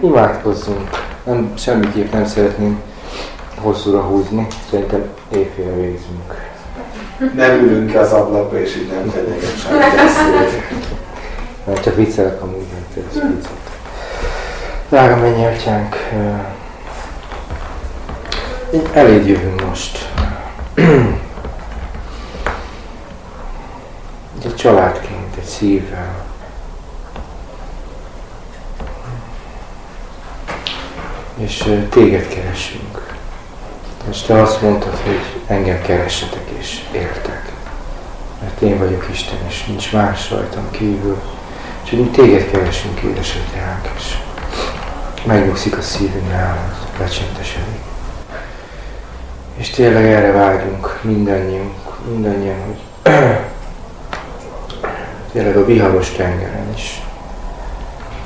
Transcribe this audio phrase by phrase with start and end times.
[0.00, 0.90] Imádkozzunk.
[1.24, 2.82] Nem, semmiképp nem szeretném
[3.56, 4.46] hosszúra húzni.
[4.70, 6.52] Szerintem éjfél végzünk.
[7.34, 9.68] Nem ülünk ki az ablakba, és így nem fenyeget
[11.66, 13.50] Mert csak viccelek amúgy, mert ez viccet.
[14.88, 15.96] Drága mennyi atyánk,
[18.92, 20.08] eléd jövünk most.
[24.44, 26.24] egy családként, egy szívvel.
[31.36, 33.16] És téged keresünk.
[34.10, 37.52] És te azt mondtad, hogy engem keressetek és értek.
[38.40, 41.22] Mert én vagyok Isten, és nincs más rajtam kívül.
[41.88, 44.16] Hogy mi téged keresünk, édesatyánk, és
[45.24, 47.82] megnyugszik a szívünk nálad, lecsentesedik.
[49.56, 53.12] És tényleg erre vágyunk mindannyiunk, mindannyian, hogy
[55.32, 57.00] tényleg a viharos tengeren is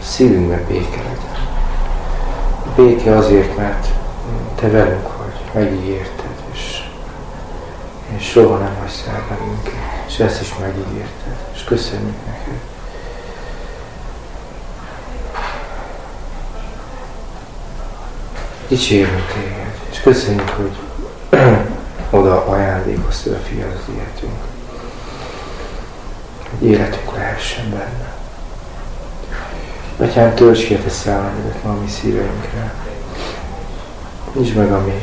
[0.02, 1.47] szívünkben béke legyen.
[2.78, 3.86] Béke azért, mert
[4.54, 6.82] te velünk vagy, megígérted, és,
[8.16, 9.72] és soha nem hagysz el bennünket,
[10.06, 12.60] és ezt is megígérted, és köszönjük neked.
[18.68, 20.76] Dicsérünk téged, és köszönjük, hogy
[22.20, 24.38] oda ajándékoztad a fiad az életünk
[26.50, 28.17] hogy életünk lehessen benne.
[30.00, 32.74] Atyám, tölts ki a te szállalodat ma a mi szíveinkre.
[34.32, 35.02] Nincs meg a mi,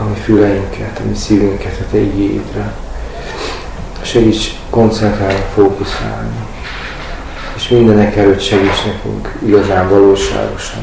[0.00, 2.72] a mi füleinket, a mi szívünket a te igéidre.
[4.02, 6.36] Segíts koncentrálni, fókuszálni.
[7.56, 10.82] És mindenek előtt segíts nekünk igazán valóságosan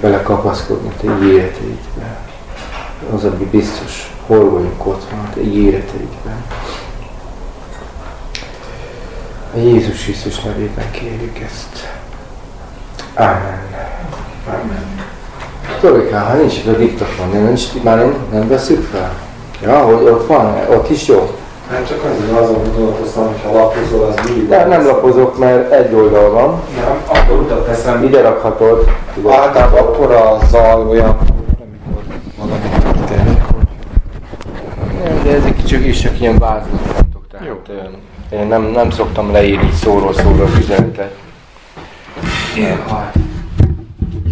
[0.00, 2.18] belekapaszkodni a te ígéreteidbe.
[3.14, 6.44] Az, ami biztos, hol vagyunk ott van a te ígéreteidben.
[9.54, 11.88] A Jézus Krisztus nevében kérjük ezt.
[13.14, 13.60] Amen.
[14.46, 15.00] Amen.
[15.80, 19.12] Torika, ha nincs itt a diktafon, nem, nincs, már nem, nem veszük fel?
[19.62, 21.36] Ja, hogy ott van, ott is jó?
[21.70, 24.48] Hát csak azért azon gondolkoztam, hogy ha lapozol, az mindig.
[24.48, 26.60] Nem, nem lapozok, mert egy oldal van.
[26.76, 28.04] Nem, akkor utat teszem.
[28.04, 28.90] Ide rakhatod.
[29.28, 31.18] Általában akkor a zal olyan,
[31.60, 32.02] amikor
[32.38, 33.66] valami történik, hogy...
[35.04, 37.26] Nem, de ezek csak is csak ilyen vázlatok.
[37.30, 37.54] Tehát, jó.
[38.32, 41.16] Én nem, nem szoktam leírni szóról szóra a üzenetet.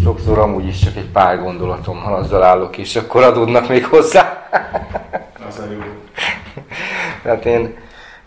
[0.03, 4.49] Sokszor amúgy is csak egy pár gondolatom van, azzal állok, és akkor adódnak még hozzá.
[5.47, 5.79] Az a jó.
[7.23, 7.77] Tehát én,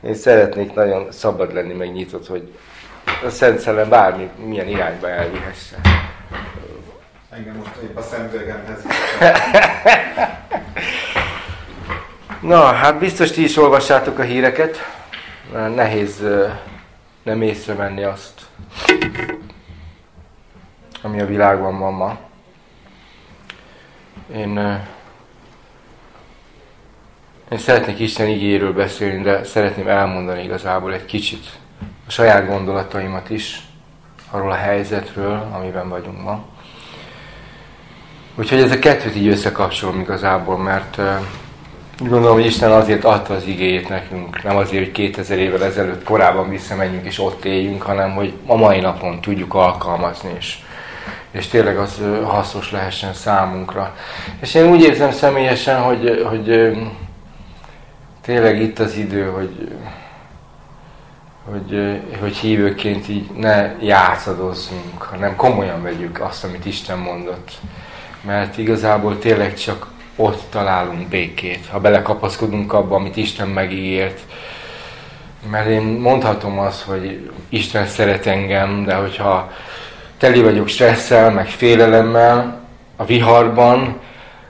[0.00, 2.54] én szeretnék nagyon szabad lenni, meg nyitott, hogy
[3.26, 5.76] a Szent Szellem bármi, milyen irányba elvihesse.
[7.30, 8.82] Engem most épp a szemüvegemhez.
[12.52, 14.93] Na, hát biztos ti is olvassátok a híreket
[15.58, 16.24] nehéz
[17.22, 18.46] nem észrevenni azt,
[21.02, 22.18] ami a világban van ma.
[24.34, 24.58] Én,
[27.50, 31.46] én szeretnék Isten igéről beszélni, de szeretném elmondani igazából egy kicsit
[32.06, 33.60] a saját gondolataimat is,
[34.30, 36.44] arról a helyzetről, amiben vagyunk ma.
[38.34, 41.00] Úgyhogy ez a kettőt így összekapcsolom igazából, mert
[41.98, 46.48] Gondolom, hogy Isten azért adta az igéjét nekünk, nem azért, hogy 2000 évvel ezelőtt korábban
[46.48, 50.58] visszamenjünk és ott éljünk, hanem hogy a mai napon tudjuk alkalmazni, és,
[51.30, 53.94] és tényleg az hasznos lehessen számunkra.
[54.40, 56.76] És én úgy érzem személyesen, hogy, hogy
[58.22, 59.68] tényleg itt az idő, hogy,
[61.50, 67.50] hogy, hogy hívőként így ne játszadozzunk, hanem komolyan vegyük azt, amit Isten mondott.
[68.20, 74.20] Mert igazából tényleg csak ott találunk békét, ha belekapaszkodunk abba, amit Isten megígért.
[75.50, 79.52] Mert én mondhatom azt, hogy Isten szeret engem, de hogyha
[80.18, 82.62] teli vagyok stresszel, meg félelemmel,
[82.96, 84.00] a viharban,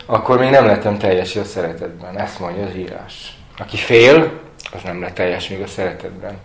[0.07, 2.19] akkor még nem lettem teljes a szeretetben.
[2.19, 3.33] Ezt mondja az írás.
[3.59, 4.41] Aki fél,
[4.73, 6.37] az nem lett teljes még a szeretetben.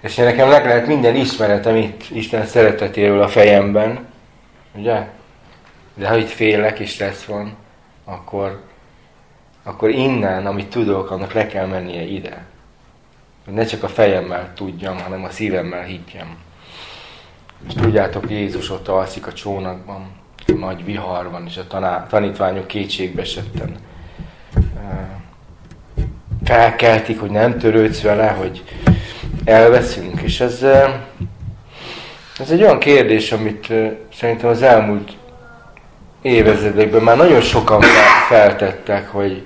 [0.00, 4.06] És nekem meg lehet minden ismeretem itt Isten szeretetéről a fejemben,
[4.74, 5.06] ugye?
[5.94, 7.56] De ha itt félek és stressz van,
[8.08, 8.62] akkor,
[9.62, 12.44] akkor innen, amit tudok, annak le kell mennie ide.
[13.44, 16.36] Hogy ne csak a fejemmel tudjam, hanem a szívemmel higgyem.
[17.68, 20.06] És tudjátok, Jézus ott alszik a csónakban,
[20.46, 23.76] a nagy viharban, és a taná, tanítványok kétségbe esetten
[26.48, 28.64] felkeltik, hogy nem törődsz vele, hogy
[29.44, 30.20] elveszünk.
[30.20, 30.62] És ez,
[32.38, 33.72] ez egy olyan kérdés, amit
[34.14, 35.12] szerintem az elmúlt
[36.28, 37.80] évezredekben már nagyon sokan
[38.28, 39.42] feltettek, hogy,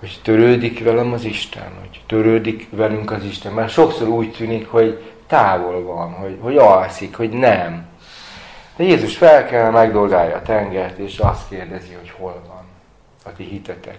[0.00, 3.52] hogy törődik velem az Isten, hogy törődik velünk az Isten.
[3.52, 7.88] Mert sokszor úgy tűnik, hogy távol van, hogy, hogy alszik, hogy nem.
[8.76, 12.64] De Jézus felkel, megdolgálja a tengert, és azt kérdezi, hogy hol van
[13.24, 13.98] a ti hitetek.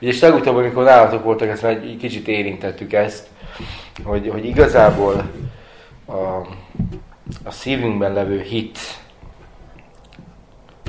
[0.00, 3.26] Ugye és legutóbb, amikor nálatok voltak, ezt már egy kicsit érintettük ezt,
[4.04, 5.30] hogy, hogy igazából
[6.06, 6.12] a,
[7.44, 8.78] a szívünkben levő hit,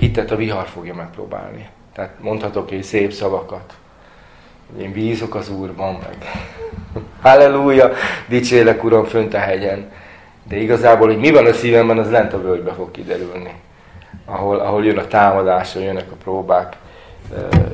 [0.02, 1.68] hitet a vihar fogja megpróbálni.
[1.94, 3.74] Tehát mondhatok egy szép szavakat.
[4.80, 6.16] Én bízok az Úrban meg.
[7.22, 7.92] Halleluja,
[8.28, 9.92] dicsélek Uram fönt a hegyen.
[10.44, 13.54] De igazából, hogy mi van a szívemben, az lent a völgybe fog kiderülni.
[14.26, 16.76] Ahol, ahol jön a támadás, jönnek a próbák,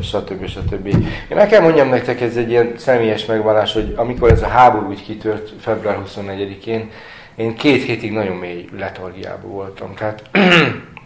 [0.02, 0.48] stb.
[0.48, 0.86] stb.
[1.30, 4.88] Én meg kell mondjam nektek, ez egy ilyen személyes megvallás, hogy amikor ez a háború
[4.88, 6.92] úgy kitört február 24-én,
[7.36, 9.94] én két hétig nagyon mély letargiában voltam.
[9.94, 10.30] Tehát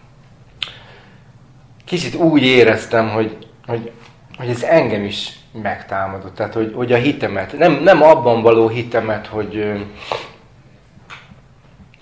[1.92, 3.92] kicsit úgy éreztem, hogy, hogy,
[4.38, 6.36] hogy ez engem is megtámadott.
[6.36, 9.72] Tehát, hogy, hogy a hitemet, nem, nem abban való hitemet, hogy,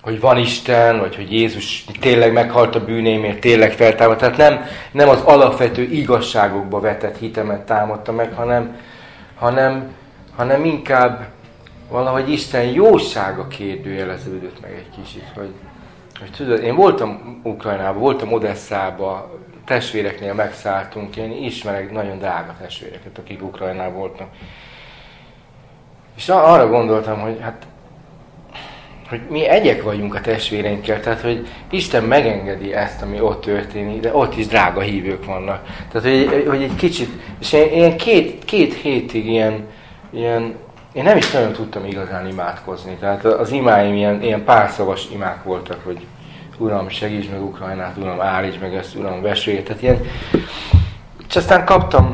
[0.01, 4.17] hogy van Isten, vagy hogy Jézus tényleg meghalt a bűnémért, tényleg feltámad.
[4.17, 8.77] Tehát nem, nem az alapvető igazságokba vetett hitemet támadta meg, hanem,
[9.35, 9.93] hanem,
[10.35, 11.27] hanem inkább
[11.89, 15.25] valahogy Isten jósága kérdőjeleződött meg egy kicsit.
[15.35, 15.53] Hogy,
[16.19, 19.37] hogy tudod, én voltam Ukrajnában, voltam Odesszában,
[19.69, 24.27] testvéreknél megszálltunk, én ismerek nagyon drága testvéreket, akik Ukrajnában voltak.
[26.17, 27.65] És arra gondoltam, hogy hát
[29.09, 34.15] hogy mi egyek vagyunk a testvéreinkkel, tehát hogy Isten megengedi ezt, ami ott történik, de
[34.15, 35.65] ott is drága hívők vannak.
[35.91, 39.67] Tehát, hogy, hogy egy kicsit, és én, én két, két hétig ilyen,
[40.09, 40.55] ilyen,
[40.93, 42.95] én nem is nagyon tudtam igazán imádkozni.
[42.99, 46.05] Tehát az imáim ilyen, ilyen párszavas imák voltak, hogy
[46.59, 49.63] Uram, segíts meg Ukrajnát, Uram, állíts meg ezt, Uram, vességet.
[49.63, 49.99] Tehát ilyen,
[51.27, 52.11] és aztán kaptam,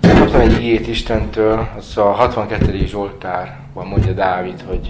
[0.00, 2.86] kaptam egy igét Istentől, az a 62.
[2.86, 4.88] Zsoltárban mondja Dávid, hogy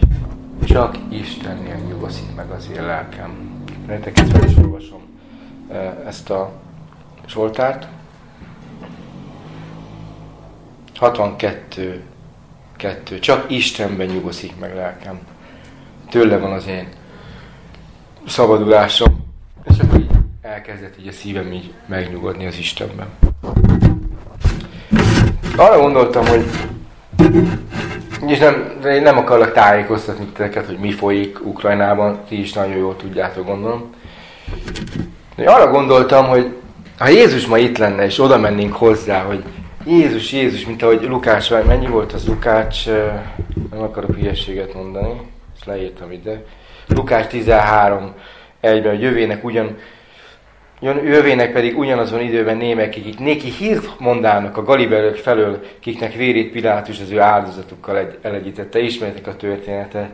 [0.64, 3.60] csak Istennél nyugoszít meg az én lelkem.
[3.87, 5.00] Nektek fel is olvasom
[6.06, 6.52] ezt a
[7.26, 7.87] Zsoltárt.
[10.94, 12.02] 62
[12.76, 13.19] 2.
[13.19, 15.20] Csak Istenben nyugoszít meg lelkem.
[16.10, 16.88] Tőle van az én
[18.26, 19.24] szabadulásom.
[19.64, 20.10] És akkor így
[20.42, 23.06] elkezdett így a szívem így megnyugodni az Istenben.
[25.56, 26.44] Arra gondoltam, hogy
[28.26, 32.96] és nem, én nem akarok tájékoztatni titeket, hogy mi folyik Ukrajnában, ti is nagyon jól
[32.96, 33.90] tudjátok, gondolom.
[35.36, 36.56] De arra gondoltam, hogy
[36.98, 39.44] ha Jézus ma itt lenne, és oda mennénk hozzá, hogy
[39.86, 42.86] Jézus, Jézus, mint ahogy Lukács, mennyi volt az Lukács,
[43.70, 45.20] nem akarok hülyeséget mondani,
[45.54, 46.44] ezt leírtam ide.
[46.94, 48.15] Lukács 13,
[48.61, 49.77] egyben, hogy jövének ugyan
[50.83, 57.00] Jövének pedig ugyanazon időben némek, akik néki hírt mondának a galiberök felől, kiknek vérét Pilátus
[57.00, 58.79] az ő áldozatukkal elegyítette.
[58.79, 60.11] Ismertek a történetet.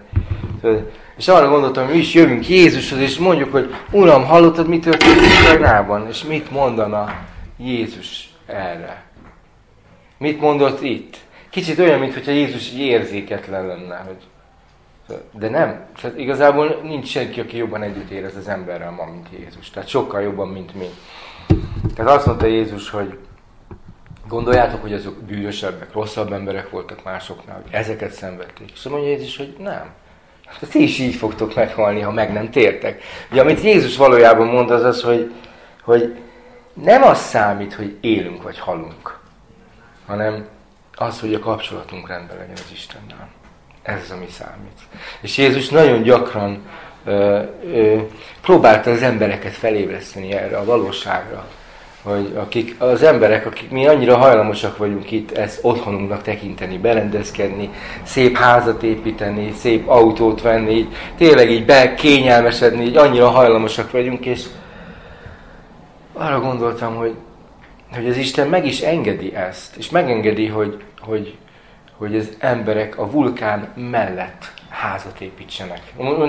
[1.17, 5.21] És arra gondoltam, hogy mi is jövünk Jézushoz, és mondjuk, hogy Uram, hallottad, mi történt
[5.41, 6.07] Ukrajnában?
[6.09, 7.15] És mit mondana
[7.59, 9.03] Jézus erre?
[10.19, 11.17] Mit mondott itt?
[11.51, 14.17] Kicsit olyan, mintha Jézus érzéketlen lenne, hogy
[15.33, 15.87] de nem.
[16.01, 19.71] Tehát igazából nincs senki, aki jobban együtt érez az emberrel ma, mint Jézus.
[19.71, 20.89] Tehát sokkal jobban, mint mi.
[21.95, 23.19] Tehát azt mondta Jézus, hogy
[24.29, 28.71] gondoljátok, hogy azok bűnösebbek, rosszabb emberek voltak másoknál, hogy ezeket szenvedték.
[28.71, 29.91] És mondja Jézus, hogy nem.
[30.47, 33.03] Hát ti is így fogtok meghalni, ha meg nem tértek.
[33.31, 35.33] Ugye, amit Jézus valójában mond, az az, hogy,
[35.83, 36.17] hogy
[36.73, 39.19] nem az számít, hogy élünk vagy halunk,
[40.07, 40.47] hanem
[40.95, 43.29] az, hogy a kapcsolatunk rendben legyen az Istennel.
[43.83, 44.79] Ez az, ami számít.
[45.21, 46.63] És Jézus nagyon gyakran
[47.05, 47.41] ö,
[47.73, 47.97] ö,
[48.41, 51.47] próbálta az embereket felébreszteni erre a valóságra,
[52.03, 57.71] hogy akik, az emberek, akik mi annyira hajlamosak vagyunk itt ezt otthonunknak tekinteni, berendezkedni,
[58.03, 64.45] szép házat építeni, szép autót venni, így, tényleg így bekényelmesedni, így annyira hajlamosak vagyunk, és
[66.13, 67.15] arra gondoltam, hogy,
[67.95, 71.37] hogy az Isten meg is engedi ezt, és megengedi, hogy, hogy
[71.99, 75.81] hogy az emberek a vulkán mellett házat építsenek.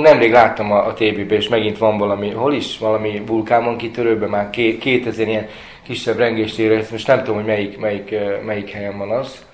[0.01, 4.29] Nemrég láttam a, a tévében, és megint van valami, hol is, valami vulkán van kitörőben,
[4.29, 5.47] már ké, 2000 ilyen
[5.83, 9.45] kisebb rengéstére, most nem tudom, hogy melyik, melyik, melyik helyen van az.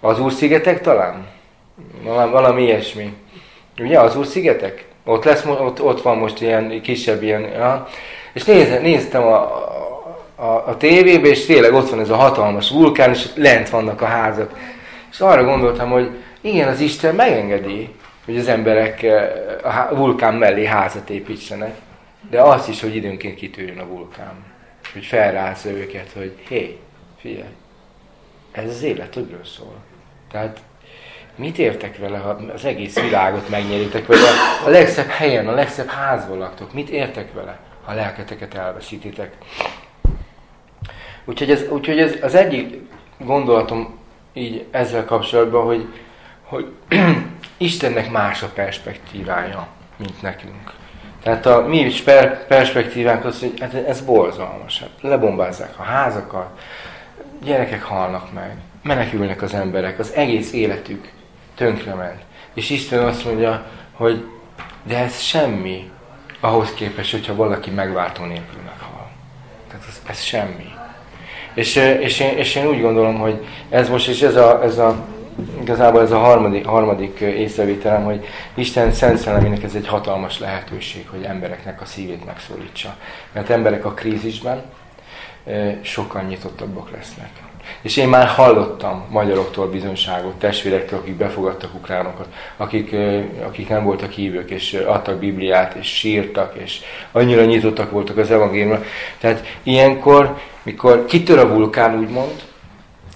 [0.00, 1.26] Az Úr-szigetek talán?
[2.02, 3.12] Valami, valami ilyesmi.
[3.78, 4.84] Ugye, az Úr-szigetek?
[5.04, 7.88] Ott, lesz, ott, ott van most ilyen kisebb ilyen, ja.
[8.32, 9.36] és néztem, néztem a,
[10.34, 14.06] a, a tévébe, és tényleg ott van ez a hatalmas vulkán, és lent vannak a
[14.06, 14.71] házak.
[15.12, 20.64] És arra gondoltam, hogy igen, az Isten megengedi, hogy az emberek eh, a vulkán mellé
[20.64, 21.74] házat építsenek,
[22.30, 24.44] de azt is, hogy időnként kitűjön a vulkán.
[24.92, 26.78] Hogy felrázza őket, hogy hé,
[27.20, 27.52] figyelj,
[28.52, 29.74] ez az élet többről szól.
[30.30, 30.60] Tehát
[31.36, 34.18] Mit értek vele, ha az egész világot megnyeritek, vagy
[34.66, 36.72] a legszebb helyen, a legszebb házban laktok?
[36.72, 39.36] Mit értek vele, ha a lelketeket elveszítitek?
[41.24, 42.76] Úgyhogy ez, úgyhogy ez az egyik
[43.18, 43.98] gondolatom
[44.32, 45.86] így ezzel kapcsolatban, hogy,
[46.42, 46.72] hogy
[47.56, 50.72] Istennek más a perspektívája, mint nekünk.
[51.22, 51.92] Tehát a mi
[52.48, 54.80] perspektívánk az, hogy hát ez borzalmas.
[54.80, 56.60] Hát lebombázzák a házakat,
[57.44, 61.10] gyerekek halnak meg, menekülnek az emberek, az egész életük
[61.54, 62.20] tönkrement.
[62.54, 64.24] És Isten azt mondja, hogy
[64.82, 65.90] de ez semmi
[66.40, 69.10] ahhoz képest, hogyha valaki megváltó nélkül meghal.
[69.68, 70.72] Tehát ez, ez semmi.
[71.54, 75.06] És, és, én, és én úgy gondolom, hogy ez most, és ez a, ez a
[75.60, 81.22] igazából ez a harmadik, harmadik észrevételem, hogy Isten szent szellemének ez egy hatalmas lehetőség, hogy
[81.22, 82.96] embereknek a szívét megszólítsa.
[83.32, 84.62] Mert emberek a krízisben
[85.82, 87.30] sokkal nyitottabbak lesznek.
[87.82, 92.26] És én már hallottam magyaroktól bizonyságot, testvérektől, akik befogadtak ukránokat,
[92.56, 92.96] akik,
[93.44, 96.80] akik nem voltak hívők, és adtak Bibliát, és sírtak, és
[97.12, 98.82] annyira nyitottak voltak az evangéliumra.
[99.18, 102.42] Tehát ilyenkor, mikor kitör a vulkán, úgymond,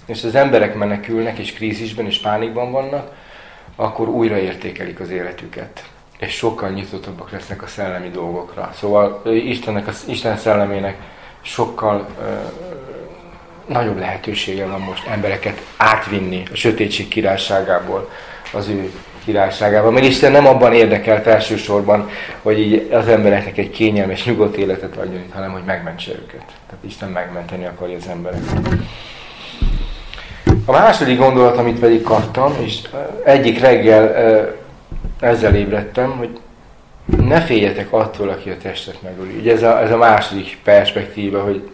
[0.05, 3.11] és az emberek menekülnek, és krízisben, és pánikban vannak,
[3.75, 5.83] akkor újra értékelik az életüket.
[6.19, 8.71] És sokkal nyitottabbak lesznek a szellemi dolgokra.
[8.73, 10.97] Szóval Istennek, az, Isten szellemének
[11.41, 12.07] sokkal
[13.67, 18.09] nagyobb lehetősége van most embereket átvinni a sötétség királyságából
[18.53, 18.91] az ő
[19.25, 19.93] királyságában.
[19.93, 22.09] Mert Isten nem abban érdekelt elsősorban,
[22.41, 26.43] hogy így az embereknek egy kényelmes, nyugodt életet adjon, hanem hogy megmentse őket.
[26.45, 28.59] Tehát Isten megmenteni akarja az embereket.
[30.65, 32.81] A második gondolat, amit pedig kaptam, és
[33.23, 34.15] egyik reggel
[35.19, 36.39] ezzel ébredtem, hogy
[37.27, 39.37] ne féljetek attól, aki a testet megöli.
[39.39, 41.69] Ugye ez a, ez a második perspektíva, hogy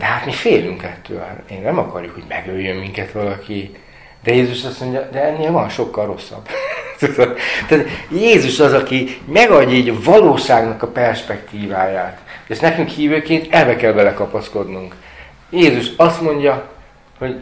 [0.00, 1.26] de hát mi félünk ettől.
[1.50, 3.76] Én nem akarjuk, hogy megöljön minket valaki.
[4.22, 6.48] De Jézus azt mondja, de ennél van sokkal rosszabb.
[7.68, 12.20] Tehát Jézus az, aki megadja így a valóságnak a perspektíváját.
[12.46, 14.94] És nekünk hívőként ebbe kell vele kapaszkodnunk.
[15.50, 16.70] Jézus azt mondja,
[17.18, 17.40] hogy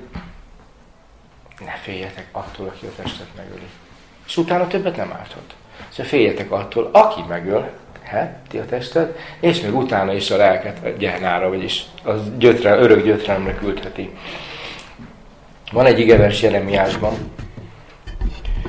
[1.65, 3.69] ne féljetek attól, aki a testet megöli.
[4.27, 5.55] És utána többet nem árthat.
[5.89, 7.71] Szóval féljetek attól, aki megöl,
[8.49, 13.05] ti a testet, és még utána is a lelket a gyernára, vagyis az gyötre, örök
[13.05, 14.11] gyötrelmre küldheti.
[15.73, 17.15] Van egy igevers Jeremiásban.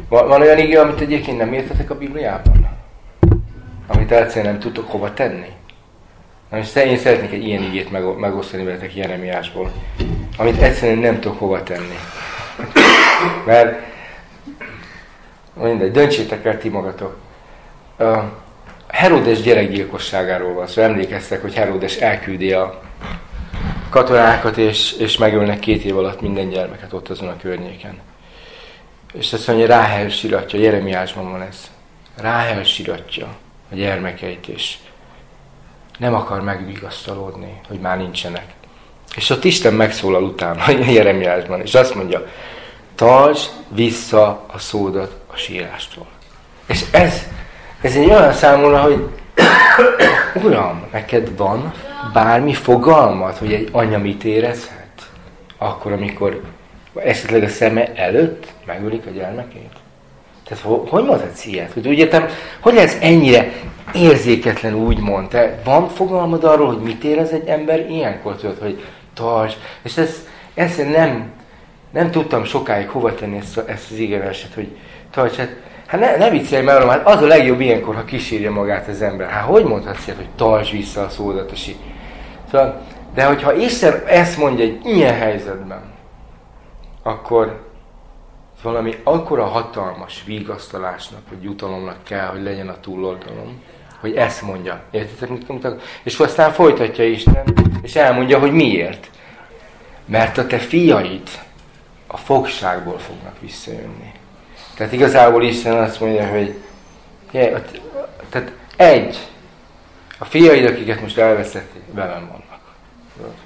[0.09, 2.77] Van, van olyan ige, amit egyébként nem értetek a Bibliában?
[3.87, 5.49] Amit egyszerűen nem tudtok hova tenni?
[6.49, 9.71] Na most én szeretnék egy ilyen igét megosztani veletek Jeremiásból,
[10.37, 11.97] amit egyszerűen nem tudok hova tenni.
[13.45, 13.81] Mert
[15.53, 17.17] mindegy, döntsétek el ti magatok.
[18.99, 20.73] Herodes gyerekgyilkosságáról van szó.
[20.73, 22.81] Szóval emlékeztek, hogy Herodes elküldi a
[23.89, 27.99] katonákat, és, és megölnek két év alatt minden gyermeket ott azon a környéken.
[29.13, 31.71] És azt mondja, Ráhel siratja, Jeremiásban van ez.
[32.17, 33.27] Ráhel siratja
[33.71, 34.75] a gyermekeit, és
[35.97, 38.53] nem akar megvigasztalódni, hogy már nincsenek.
[39.15, 42.27] És ott Isten megszólal utána a Jeremiásban, és azt mondja,
[42.95, 46.07] tartsd vissza a szódat a sírástól.
[46.65, 47.27] És ez,
[47.81, 49.09] ez egy olyan számomra, hogy
[50.43, 51.73] Uram, neked van
[52.13, 55.09] bármi fogalmat, hogy egy anya mit érezhet?
[55.57, 56.41] Akkor, amikor
[56.95, 59.71] esetleg a szeme előtt megölik a gyermekét?
[60.47, 61.73] Tehát hogy mondhatsz ilyet?
[61.73, 62.25] Hogy úgy értem,
[62.59, 63.51] hogy ez ennyire
[63.93, 65.27] érzéketlen úgymond?
[65.27, 68.83] Te van fogalmad arról, hogy mit érez egy ember ilyenkor, tudod, hogy
[69.13, 69.53] tarts.
[69.81, 71.31] És ez, ezt nem,
[71.91, 74.67] nem tudtam sokáig hova tenni ezt, ezt az ígéverset, hogy
[75.11, 75.35] tarts.
[75.35, 75.55] Hát,
[75.89, 79.29] hát ne, ne viccelj már, hát az a legjobb ilyenkor, ha kísérje magát az ember.
[79.29, 81.75] Hát hogy mondhatsz ilyet, hogy tarts vissza a szódatosi?
[82.51, 82.81] Szóval,
[83.13, 85.81] de hogyha Isten ezt mondja egy ilyen helyzetben,
[87.03, 87.67] akkor
[88.61, 93.61] valami akkora hatalmas vigasztalásnak, vagy jutalomnak kell, hogy legyen a túloldalon,
[93.99, 94.81] hogy ezt mondja.
[94.91, 95.81] Értitek, mit mondtak?
[96.03, 97.43] És aztán folytatja Isten,
[97.81, 99.09] és elmondja, hogy miért.
[100.05, 101.29] Mert a te fiaid
[102.07, 104.11] a fogságból fognak visszajönni.
[104.79, 106.55] Tehát igazából Isten azt mondja, hogy
[108.29, 109.17] tehát egy,
[110.17, 112.59] a fiaid, akiket most elvesztették, velem vannak.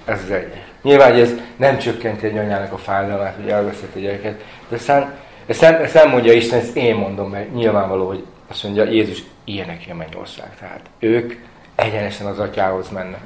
[0.05, 0.53] Ez az egy.
[0.81, 5.13] Nyilván, ez nem csökkenti egy anyának a fájdalmát, hogy elveszett egy gyereket, de aztán
[5.45, 9.23] ezt nem, ezt nem mondja Isten, ezt én mondom, mert nyilvánvaló, hogy azt mondja, Jézus
[9.43, 10.55] ilyenek a mennyország.
[10.59, 11.33] Tehát ők
[11.75, 13.21] egyenesen az atyához mennek.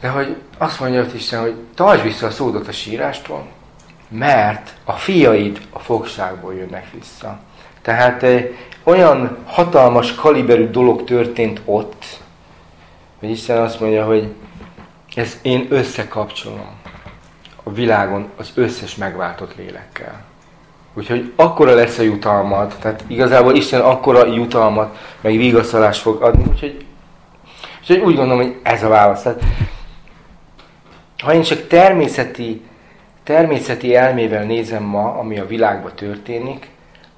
[0.00, 3.46] De hogy azt mondja hogy Isten, hogy tartsd vissza a szódot a sírástól,
[4.08, 7.38] mert a fiaid a fogságból jönnek vissza.
[7.82, 8.46] Tehát eh,
[8.82, 12.04] olyan hatalmas kaliberű dolog történt ott,
[13.18, 14.34] hogy Isten azt mondja, hogy
[15.14, 16.68] ezt én összekapcsolom
[17.62, 20.24] a világon az összes megváltott lélekkel.
[20.94, 26.84] Úgyhogy akkora lesz a jutalmat, tehát igazából Isten akkora jutalmat, meg vigasztalást fog adni, úgyhogy,
[27.80, 29.22] úgyhogy úgy gondolom, hogy ez a válasz.
[29.22, 29.42] Tehát,
[31.18, 32.62] ha én csak természeti,
[33.28, 36.68] természeti elmével nézem ma, ami a világban történik,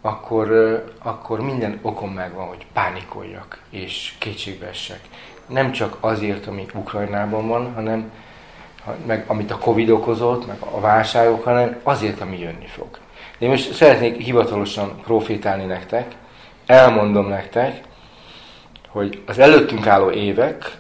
[0.00, 0.49] akkor,
[1.02, 5.00] akkor minden okom megvan, hogy pánikoljak és kétségbeessek.
[5.47, 8.11] Nem csak azért, ami Ukrajnában van, hanem
[9.07, 12.88] meg amit a Covid okozott, meg a válságok, hanem azért, ami jönni fog.
[13.38, 16.14] De én most szeretnék hivatalosan profétálni nektek,
[16.67, 17.81] elmondom nektek,
[18.88, 20.79] hogy az előttünk álló évek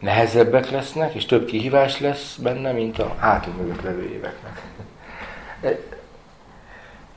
[0.00, 4.62] nehezebbek lesznek, és több kihívás lesz benne, mint a hátunk mögött levő éveknek.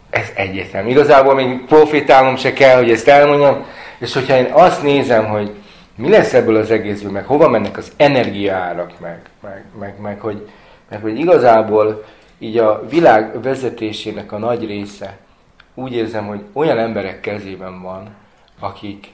[0.10, 0.88] Ez egyetem.
[0.88, 3.66] Igazából még profétálnom se kell, hogy ezt elmondjam,
[3.98, 5.52] és hogyha én azt nézem, hogy
[5.96, 10.50] mi lesz ebből az egészből, meg hova mennek az energiárak, meg, meg, meg, meg, hogy,
[10.90, 12.04] meg hogy igazából
[12.40, 15.18] így a világ vezetésének a nagy része
[15.74, 18.16] úgy érzem, hogy olyan emberek kezében van,
[18.60, 19.08] akik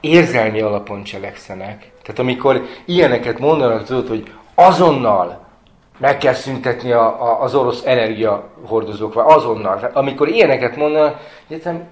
[0.00, 1.91] érzelmi alapon cselekszenek.
[2.02, 5.40] Tehát amikor ilyeneket mondanak, tudod, hogy azonnal
[5.98, 9.76] meg kell szüntetni a, a, az orosz energiahordozók, vagy azonnal.
[9.76, 11.88] Tehát amikor ilyeneket mondanak, értem,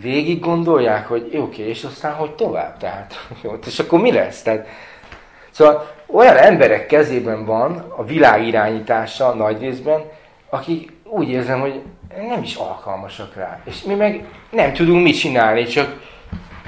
[0.00, 4.42] végig gondolják, hogy oké, okay, és aztán hogy tovább, tehát, jó, és akkor mi lesz?
[4.42, 4.66] Tehát,
[5.50, 10.02] szóval olyan emberek kezében van a világ irányítása nagy részben,
[10.50, 11.80] akik úgy érzem, hogy
[12.28, 13.60] nem is alkalmasak rá.
[13.64, 16.00] És mi meg nem tudunk mit csinálni, csak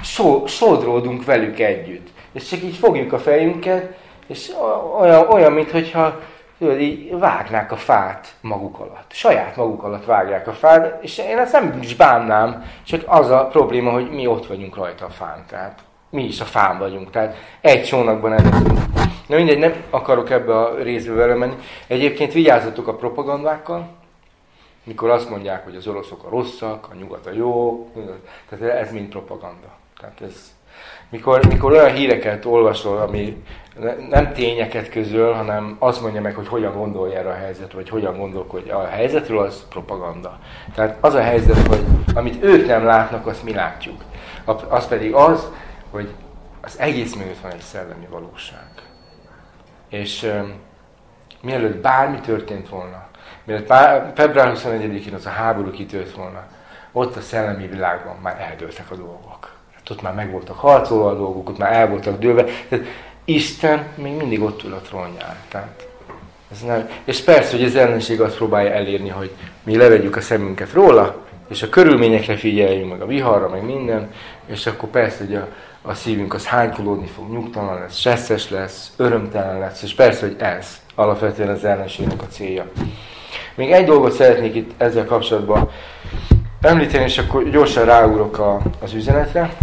[0.03, 2.07] so, sodródunk velük együtt.
[2.37, 4.51] És csak így fogjuk a fejünket, és
[4.99, 6.19] olyan, olyan mintha
[6.59, 9.11] tudod, így vágnák a fát maguk alatt.
[9.11, 13.45] Saját maguk alatt vágják a fát, és én ezt nem is bánnám, csak az a
[13.45, 15.45] probléma, hogy mi ott vagyunk rajta a fán.
[15.49, 15.79] Tehát
[16.09, 17.09] mi is a fán vagyunk.
[17.09, 18.79] Tehát egy csónakban elveszünk.
[19.27, 21.55] Na mindegy, nem akarok ebbe a részbe vele menni.
[21.87, 23.87] Egyébként vigyázzatok a propagandákkal,
[24.83, 27.87] mikor azt mondják, hogy az oroszok a rosszak, a nyugat a jó,
[28.49, 29.67] tehát ez mind propaganda.
[29.99, 30.56] Tehát ez,
[31.09, 33.43] mikor, mikor olyan híreket olvasol, ami
[34.09, 38.17] nem tényeket közöl, hanem azt mondja meg, hogy hogyan gondolja erre a helyzet, vagy hogyan
[38.17, 40.39] gondolkodja a helyzetről, az propaganda.
[40.75, 44.03] Tehát az a helyzet, hogy amit ők nem látnak, azt mi látjuk.
[44.69, 45.51] Az pedig az,
[45.91, 46.09] hogy
[46.61, 48.67] az egész mögött van egy szellemi valóság.
[49.89, 50.53] És um,
[51.41, 53.07] mielőtt bármi történt volna,
[53.43, 53.67] mielőtt
[54.15, 56.47] február 21-én az a háború kitört volna,
[56.91, 59.26] ott a szellemi világban már eldőltek a dolgok.
[59.89, 62.43] Ott már meg voltak harcolva a dolgok, ott már el voltak dőlve.
[62.69, 62.85] Tehát
[63.25, 65.35] Isten még mindig ott ül a trónján.
[65.47, 65.87] Tehát
[66.51, 66.89] ez nem.
[67.03, 69.31] És persze, hogy az ellenség azt próbálja elérni, hogy
[69.63, 71.15] mi levegyük a szemünket róla,
[71.49, 74.11] és a körülményekre figyeljünk, meg a viharra, meg minden,
[74.45, 75.47] és akkor persze, hogy a,
[75.81, 80.81] a szívünk az hánykolódni fog, nyugtalan lesz, stresszes lesz, örömtelen lesz, és persze, hogy ez
[80.95, 82.65] alapvetően az ellenségnek a célja.
[83.55, 85.69] Még egy dolgot szeretnék itt ezzel kapcsolatban
[86.61, 89.55] említeni, és akkor gyorsan ráugrok a, az üzenetre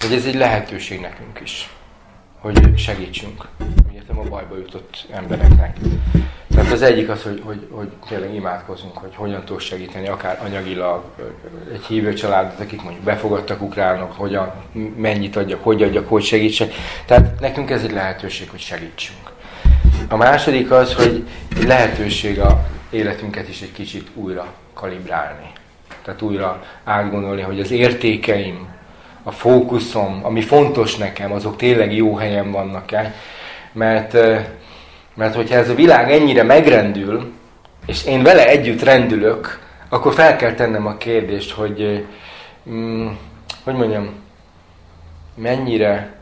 [0.00, 1.70] hogy ez egy lehetőség nekünk is,
[2.38, 3.48] hogy segítsünk.
[3.94, 5.76] Értem a bajba jutott embereknek.
[6.54, 11.04] Tehát az egyik az, hogy, hogy, hogy tényleg imádkozunk, hogy hogyan tudok segíteni, akár anyagilag
[11.72, 14.52] egy hívő családot, akik mondjuk befogadtak ukránok, hogyan,
[14.96, 16.74] mennyit adjak, hogy adjak, hogy segítsek.
[17.06, 19.30] Tehát nekünk ez egy lehetőség, hogy segítsünk.
[20.08, 21.28] A második az, hogy
[21.66, 25.50] lehetőség a életünket is egy kicsit újra kalibrálni.
[26.02, 28.68] Tehát újra átgondolni, hogy az értékeim,
[29.26, 33.14] a fókuszom, ami fontos nekem, azok tényleg jó helyen vannak-e.
[33.72, 34.12] Mert,
[35.14, 37.32] mert hogyha ez a világ ennyire megrendül,
[37.86, 42.06] és én vele együtt rendülök, akkor fel kell tennem a kérdést, hogy,
[42.70, 43.06] mm,
[43.64, 44.14] hogy mondjam,
[45.34, 46.14] mennyire,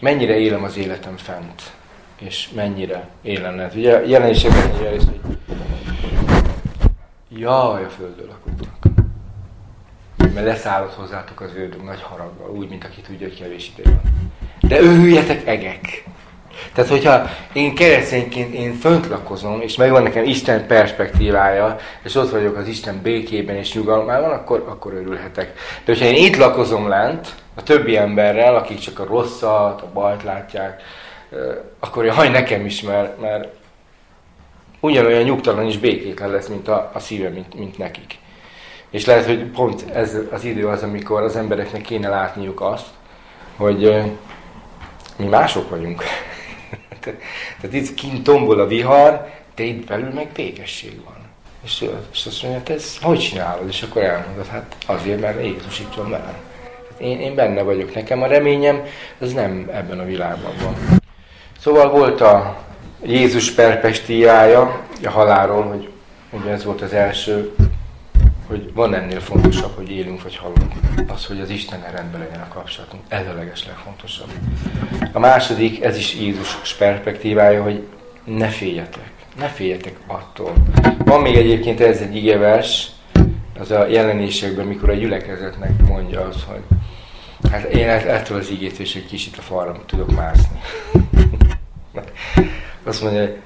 [0.00, 1.62] mennyire élem az életem fent,
[2.18, 3.74] és mennyire élem lehet.
[3.74, 5.20] Ugye jelenségben így hogy
[7.28, 8.91] jaj, a földön lakóknak
[10.34, 14.32] mert leszállott hozzátok az ördög nagy haraggal, úgy, mint aki tudja, hogy kevés idő van.
[14.60, 16.04] De őhüljetek egek!
[16.72, 22.56] Tehát, hogyha én keresztényként én fönt lakozom, és megvan nekem Isten perspektívája, és ott vagyok
[22.56, 25.52] az Isten békében és nyugalmában, akkor, akkor örülhetek.
[25.84, 30.22] De hogyha én itt lakozom lent, a többi emberrel, akik csak a rosszat, a bajt
[30.22, 30.82] látják,
[31.80, 33.48] akkor jaj, nekem is, mert, mert
[34.80, 38.18] ugyanolyan nyugtalan és békétlen lesz, mint a, a szívem, mint, mint nekik.
[38.92, 42.86] És lehet, hogy pont ez az idő az, amikor az embereknek kéne látniuk azt,
[43.56, 44.02] hogy
[45.16, 46.02] mi mások vagyunk.
[47.60, 51.16] Tehát itt kint tombol a vihar, de itt belül meg békesség van.
[51.64, 53.68] És, és azt mondja, te ezt hogy csinálod?
[53.68, 56.36] És akkor elmondod, hát azért, mert Jézus itt van velem.
[56.90, 58.82] Hát én, én benne vagyok, nekem a reményem,
[59.18, 61.00] ez nem ebben a világban van.
[61.58, 62.56] Szóval volt a
[63.02, 65.88] Jézus perpestíjája a halálról, hogy
[66.30, 67.54] ugye ez volt az első,
[68.46, 70.72] hogy van ennél fontosabb, hogy élünk vagy halunk.
[71.06, 73.02] Az, hogy az Isten rendben legyen a kapcsolatunk.
[73.08, 74.30] Ez a leges legfontosabb.
[75.12, 77.86] A második, ez is Jézus perspektívája, hogy
[78.24, 79.10] ne féljetek.
[79.38, 80.52] Ne féljetek attól.
[80.98, 82.86] Van még egyébként ez egy igevers,
[83.58, 86.62] az a jelenésekben, mikor a gyülekezetnek mondja az, hogy
[87.50, 90.60] hát én ettől az igét és egy kicsit a falra tudok mászni.
[92.84, 93.36] Azt mondja, hogy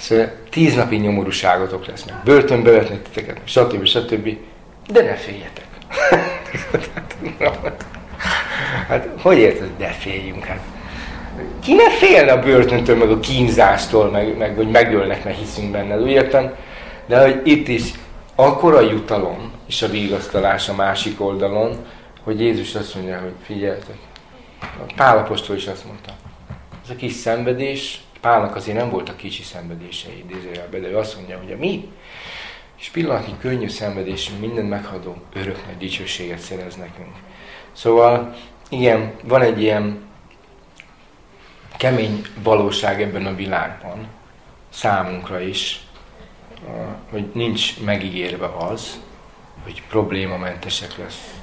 [0.00, 3.86] szóval tíz napi nyomorúságotok lesznek, börtönbe vetnek titeket, stb.
[3.86, 4.36] stb.
[4.88, 5.66] De ne féljetek.
[8.88, 10.44] hát hogy érted, hogy ne féljünk?
[10.44, 10.60] Hát,
[11.62, 16.02] ki ne félne a börtöntől, meg a kínzástól, meg, meg hogy megölnek, mert hiszünk benned,
[16.02, 16.54] úgy értem?
[17.06, 17.82] De hogy itt is
[18.34, 21.76] akkora jutalom és a vigasztalás a másik oldalon,
[22.24, 23.96] hogy Jézus azt mondja, hogy figyeljetek.
[24.60, 26.12] A Pálapostól is azt mondta.
[26.84, 31.38] Ez a kis szenvedés, Pálnak azért nem voltak kicsi szenvedései, idézőjelben, de ő azt mondja,
[31.38, 31.92] hogy a mi
[32.78, 37.16] és pillanatnyi könnyű szenvedés minden meghadó örök nagy dicsőséget szerez nekünk.
[37.72, 38.34] Szóval
[38.68, 40.08] igen, van egy ilyen
[41.76, 44.06] kemény valóság ebben a világban,
[44.68, 45.80] számunkra is,
[47.10, 49.00] hogy nincs megígérve az,
[49.62, 51.34] hogy problémamentesek lesz,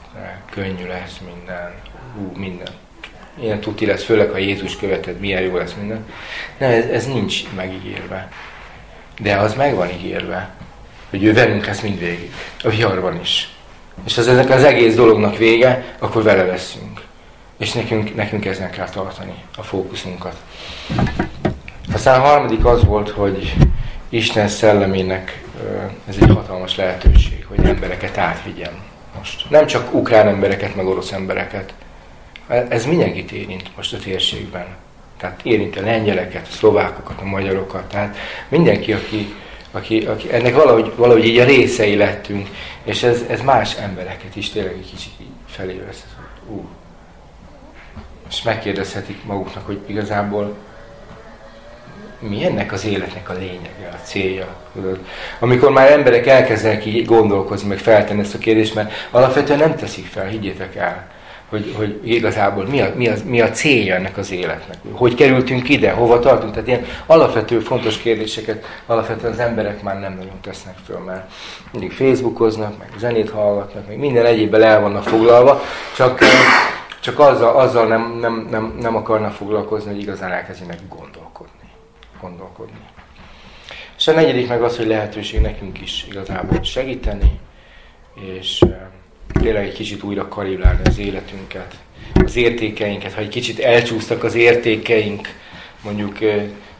[0.50, 1.74] könnyű lesz minden,
[2.18, 2.74] ú, minden.
[3.42, 6.06] Ilyen tuti lesz, főleg ha Jézus követed, milyen jó lesz minden.
[6.58, 8.32] Nem, ez, ez nincs megígérve.
[9.20, 10.50] De az meg van ígérve,
[11.10, 13.50] hogy ő velünk lesz mindvégig, a viharban is.
[14.06, 17.02] És az ennek az egész dolognak vége, akkor vele leszünk.
[17.58, 20.36] És nekünk, nekünk ezen kell tartani a fókuszunkat.
[21.94, 23.56] Aztán a harmadik az volt, hogy
[24.10, 25.44] Isten szellemének
[26.10, 28.74] ez egy hatalmas lehetőség, hogy embereket átvigyen
[29.18, 29.50] most.
[29.50, 31.74] Nem csak ukrán embereket, meg orosz embereket.
[32.48, 34.66] Ez mindenkit érint most a térségben.
[35.18, 37.84] Tehát érinti a lengyeleket, a szlovákokat, a magyarokat.
[37.84, 39.34] Tehát mindenki, aki,
[39.72, 42.48] aki, aki ennek valahogy, valahogy így a részei lettünk,
[42.84, 46.06] és ez, ez más embereket is tényleg egy kicsit így felé vesz.
[46.50, 46.66] Ú.
[48.30, 50.56] És megkérdezhetik maguknak, hogy igazából
[52.20, 54.56] mi ennek az életnek a lényege, a célja.
[54.74, 55.00] Tudod?
[55.40, 60.06] Amikor már emberek elkezdenek így gondolkozni, meg feltenni ezt a kérdést, mert alapvetően nem teszik
[60.06, 61.08] fel, higgyétek el,
[61.50, 64.78] hogy, hogy igazából mi a, mi, a, mi a célja ennek az életnek.
[64.92, 66.54] Hogy kerültünk ide, hova tartunk.
[66.54, 71.32] Tehát ilyen alapvető fontos kérdéseket alapvetően az emberek már nem nagyon tesznek föl, mert
[71.72, 75.62] mindig Facebookoznak, meg zenét hallgatnak, meg minden egyébben el vannak foglalva,
[75.96, 76.20] csak,
[77.00, 81.58] csak azzal, azzal nem, nem, nem, nem akarnak foglalkozni, hogy igazán elkezdenek gondolkodni
[82.22, 82.80] gondolkodni.
[83.98, 87.40] És a negyedik meg az, hogy lehetőség nekünk is igazából segíteni,
[88.16, 88.64] és
[89.38, 91.76] tényleg egy kicsit újra kalibrálni az életünket,
[92.14, 93.14] az értékeinket.
[93.14, 95.28] Ha egy kicsit elcsúsztak az értékeink,
[95.84, 96.18] mondjuk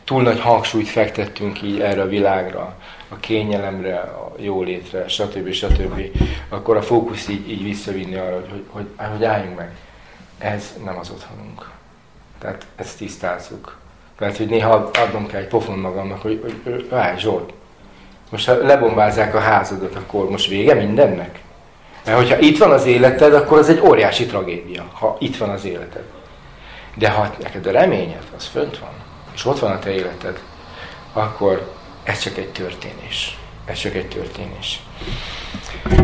[0.04, 2.78] túl nagy hangsúlyt fektettünk így erre a világra,
[3.10, 5.52] a kényelemre, a jólétre, stb.
[5.52, 6.02] stb.,
[6.50, 9.72] akkor a fókusz így, így visszavinni arra, hogy, hogy, hogy, álljunk meg.
[10.38, 11.70] Ez nem az otthonunk.
[12.40, 13.78] Tehát ezt tisztázzuk.
[14.20, 17.54] Mert hogy néha adnom kell egy pofon magamnak, hogy, hogy, hogy állj Zsolt,
[18.30, 21.40] most ha lebombázzák a házadat, akkor most vége mindennek?
[22.08, 25.66] Mert hogyha itt van az életed, akkor az egy óriási tragédia, ha itt van az
[25.66, 26.04] életed.
[26.96, 28.90] De ha neked a reményed, az fönt van,
[29.34, 30.40] és ott van a te életed,
[31.14, 33.38] akkor ez csak egy történés.
[33.66, 34.82] Ez csak egy történés.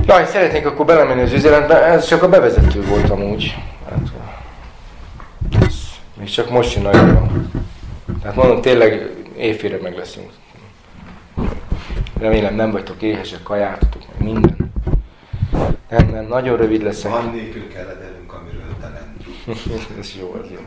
[0.06, 3.56] Na, szeretnék akkor belemenni az üzenetbe, ez csak a bevezető volt amúgy.
[3.90, 4.00] Hát,
[5.62, 5.76] ez
[6.18, 7.50] még csak most jön nagyon
[8.22, 10.32] tehát mondom, tényleg éjfélre meg leszünk.
[12.20, 14.63] Remélem nem vagytok éhesek, kajáltatok, meg minden.
[15.90, 17.12] Nem, nem, nagyon rövid leszek.
[17.12, 19.14] Van nékünk eledelünk, amiről te nem
[20.00, 20.60] Ez jó, az jó.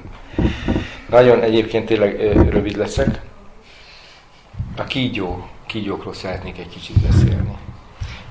[1.08, 3.20] Nagyon egyébként tényleg rövid leszek.
[4.76, 7.56] A kígyó, kígyókról szeretnék egy kicsit beszélni.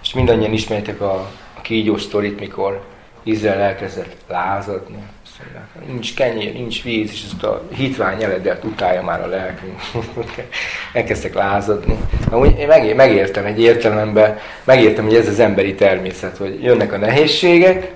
[0.02, 1.14] És mindannyian ismertek a,
[1.58, 2.84] a kígyó sztorit, mikor
[3.24, 5.04] Izrael elkezdett lázadni,
[5.44, 9.82] mondják, nincs kenyér, nincs víz, és ezt a hitvány eledet utálja már a lelkünk.
[10.94, 11.98] Elkezdtek lázadni.
[12.30, 17.92] Amúgy én megértem egy értelemben, megértem, hogy ez az emberi természet, hogy jönnek a nehézségek,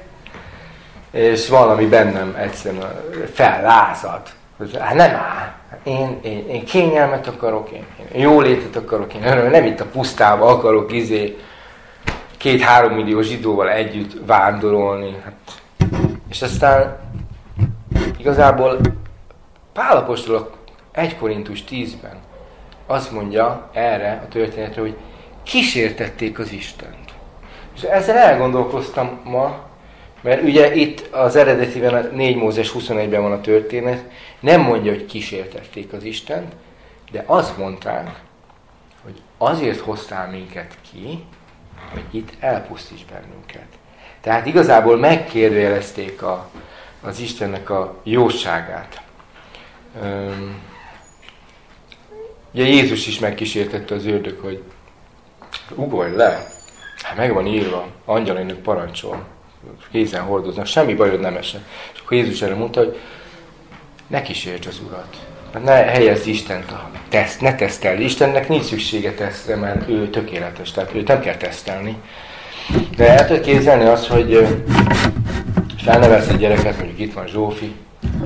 [1.12, 3.02] és valami bennem egyszerűen
[3.34, 4.22] fellázad.
[4.80, 5.58] Hát nem áll.
[5.84, 10.94] Én, én, én kényelmet akarok, én, én jólétet akarok, én nem itt a pusztába akarok
[10.94, 11.38] izé
[12.38, 15.16] két-három millió zsidóval együtt vándorolni.
[15.24, 15.34] Hát,
[16.30, 16.98] és aztán
[18.20, 18.80] Igazából
[19.74, 20.52] Pálapostól
[20.92, 22.18] 1 Korintus 10-ben
[22.86, 24.96] azt mondja erre a történetre, hogy
[25.44, 27.14] kísértették az Istent.
[27.76, 29.60] És ezzel elgondolkoztam ma,
[30.22, 34.04] mert ugye itt az eredetiben a 4 Mózes 21-ben van a történet,
[34.40, 36.54] Nem mondja, hogy kísértették az Istent,
[37.12, 38.20] de azt mondták,
[39.04, 41.24] hogy azért hoztál minket ki,
[41.92, 43.68] hogy itt elpusztíts bennünket.
[44.22, 46.50] Tehát igazából megkérdőjelezték a,
[47.02, 49.02] az Istennek a jóságát.
[52.54, 54.64] Ugye Jézus is megkísértette az ördög, hogy
[55.76, 56.48] ugorj le,
[57.02, 59.24] hát meg van írva, angyalainak parancsol,
[59.92, 61.64] kézen hordoznak, semmi bajod nem esett.
[61.94, 63.00] És akkor Jézus erre mondta, hogy
[64.08, 65.18] ne kísérts az Urat.
[65.54, 68.04] Hát ne helyezz Istent a teszt, ne tesztelj.
[68.04, 71.98] Istennek nincs szüksége tesztre, mert ő tökéletes, tehát őt nem kell tesztelni.
[72.96, 74.48] De el tudod képzelni azt, hogy
[75.84, 77.76] felnevelsz egy gyereket, mondjuk itt van Zsófi,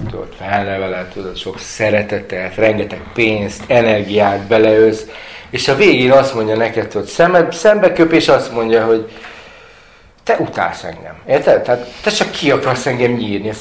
[0.09, 5.05] tudod, felneveled, tudod, sok szeretetet, rengeteg pénzt, energiát beleölsz,
[5.49, 9.11] és a végén azt mondja neked, hogy szembe, szembe köp, és azt mondja, hogy
[10.23, 11.15] te utálsz engem.
[11.27, 11.61] Érted?
[11.61, 13.51] Tehát te csak ki akarsz engem nyírni.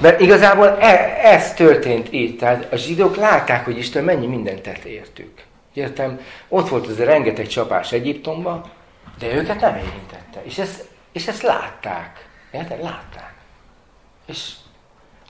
[0.00, 2.38] Mert igazából e, ez történt itt.
[2.38, 5.30] Tehát a zsidók látták, hogy Isten mennyi mindent tett értük.
[5.74, 6.20] Értem?
[6.48, 8.70] Ott volt az a rengeteg csapás Egyiptomba,
[9.18, 10.42] de őket nem érintette.
[10.42, 12.23] És ezt, és ezt látták.
[12.54, 12.82] Érted?
[12.82, 13.34] Látták.
[14.26, 14.52] És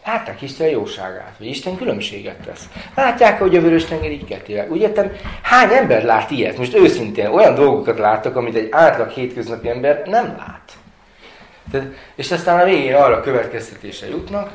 [0.05, 2.69] látták Isten jóságát, hogy Isten különbséget tesz.
[2.95, 4.71] Látják, hogy a vörös tenger így kettével.
[4.71, 6.59] Úgy értem, hány ember lát ilyet?
[6.59, 10.73] Most őszintén olyan dolgokat láttak, amit egy átlag hétköznapi ember nem lát.
[11.71, 14.53] De, és aztán a végén arra következtetése jutnak,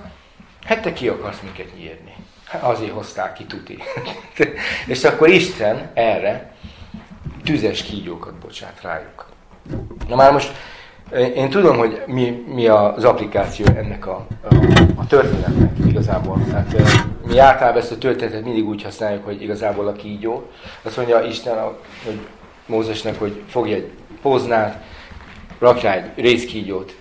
[0.65, 2.13] hát te ki akarsz minket nyírni.
[2.45, 3.77] Hát azért hozták ki tuti.
[4.87, 6.51] és akkor Isten erre
[7.43, 9.29] tüzes kígyókat bocsát rájuk.
[10.07, 10.51] Na már most
[11.35, 14.55] én tudom, hogy mi, mi az applikáció ennek a, a,
[14.95, 16.41] a történetnek igazából.
[16.49, 16.75] Tehát
[17.25, 20.49] mi általában ezt a történetet mindig úgy használjuk, hogy igazából a kígyó.
[20.81, 22.19] Azt mondja Isten, a, hogy
[22.65, 23.89] Mózesnek, hogy fogja egy
[24.21, 24.83] poznát,
[25.59, 26.95] rakj rá egy részkígyót,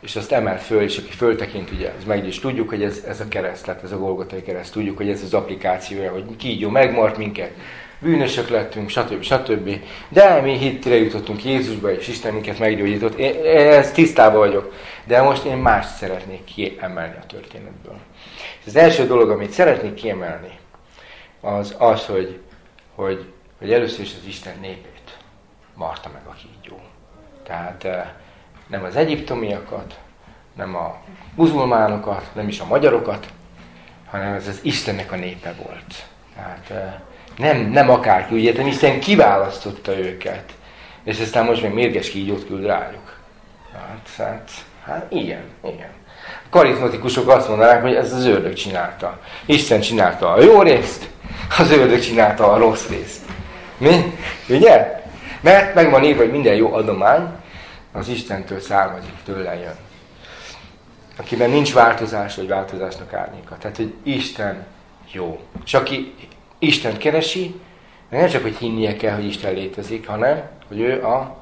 [0.00, 3.20] és azt emel föl, és aki föltekint, ugye, ez meg is tudjuk, hogy ez, ez
[3.20, 7.16] a kereszt, tehát ez a Golgotai kereszt, tudjuk, hogy ez az applikációja, hogy kígyó megmart
[7.16, 7.50] minket,
[8.00, 9.22] bűnösök lettünk, stb.
[9.22, 9.80] stb.
[10.08, 13.14] De mi hittre jutottunk Jézusba, és Isten minket meggyógyított.
[13.14, 14.74] Én, ezt tisztában vagyok.
[15.04, 17.98] De most én mást szeretnék kiemelni a történetből.
[18.66, 20.58] Az első dolog, amit szeretnék kiemelni,
[21.40, 22.40] az az, hogy,
[22.94, 25.18] hogy, hogy először is az Isten népét
[25.74, 26.80] marta meg a kígyó.
[27.42, 28.08] Tehát eh,
[28.66, 29.98] nem az egyiptomiakat,
[30.56, 30.98] nem a
[31.34, 33.26] muzulmánokat, nem is a magyarokat,
[34.06, 36.06] hanem ez az Istennek a népe volt.
[36.34, 36.94] Tehát eh,
[37.40, 40.44] nem, nem akárki, úgy értem, Isten kiválasztotta őket.
[41.04, 43.16] És aztán most még mérges kígyót küld rájuk.
[43.72, 44.50] Hát, hát,
[44.84, 45.90] hát igen, igen.
[46.22, 49.20] A karizmatikusok azt mondanák, hogy ez az ördög csinálta.
[49.44, 51.08] Isten csinálta a jó részt,
[51.58, 53.20] az ördög csinálta a rossz részt.
[53.78, 54.18] Mi?
[54.48, 55.02] Ugye?
[55.40, 57.28] Mert meg van írva, hogy minden jó adomány
[57.92, 59.76] az Istentől származik, tőle jön.
[61.16, 63.56] Akiben nincs változás, vagy változásnak árnyéka.
[63.60, 64.66] Tehát, hogy Isten
[65.12, 65.40] jó.
[65.64, 66.14] És aki
[66.62, 67.54] Isten keresi,
[68.10, 71.36] nem csak, hogy hinnie kell, hogy Isten létezik, hanem, hogy ő a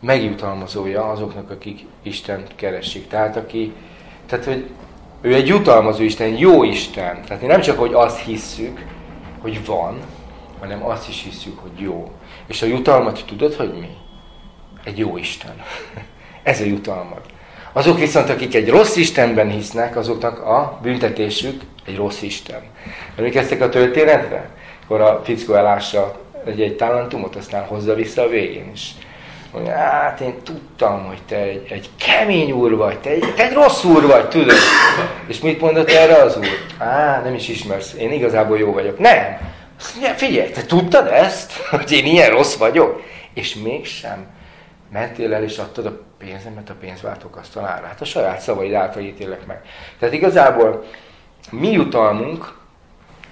[0.00, 3.08] megjutalmazója azoknak, akik Isten keresik.
[3.08, 3.72] Tehát, aki,
[4.26, 4.70] tehát, hogy
[5.20, 7.22] ő egy jutalmazó Isten, jó Isten.
[7.26, 8.84] Tehát nem csak, hogy azt hisszük,
[9.38, 9.98] hogy van,
[10.60, 12.12] hanem azt is hiszük, hogy jó.
[12.46, 13.96] És a jutalmat tudod, hogy mi?
[14.84, 15.62] Egy jó Isten.
[16.42, 17.33] Ez a jutalmat.
[17.76, 22.62] Azok viszont, akik egy rossz Istenben hisznek, azoknak a büntetésük egy rossz Isten.
[23.16, 24.48] Emlékeztek a történetre?
[24.84, 28.90] Akkor a fickó elássa egy, egy talentumot, aztán hozza vissza a végén is.
[29.52, 33.52] Mondja, hát én tudtam, hogy te egy, egy kemény úr vagy, te egy, te egy
[33.52, 34.56] rossz úr vagy, tudod?
[35.26, 36.46] És mit mondott erre az úr?
[36.78, 38.98] Á, nem is ismersz, én igazából jó vagyok.
[38.98, 39.38] Nem!
[39.78, 43.02] Azt mondja, figyelj, te tudtad ezt, hogy én ilyen rossz vagyok?
[43.34, 44.26] És mégsem
[44.92, 47.86] mentél el és adtad a pénzemet a pénzváltók asztalára.
[47.86, 49.62] Hát a saját szavaid által ítélek meg.
[49.98, 50.84] Tehát igazából
[51.50, 52.58] mi jutalmunk,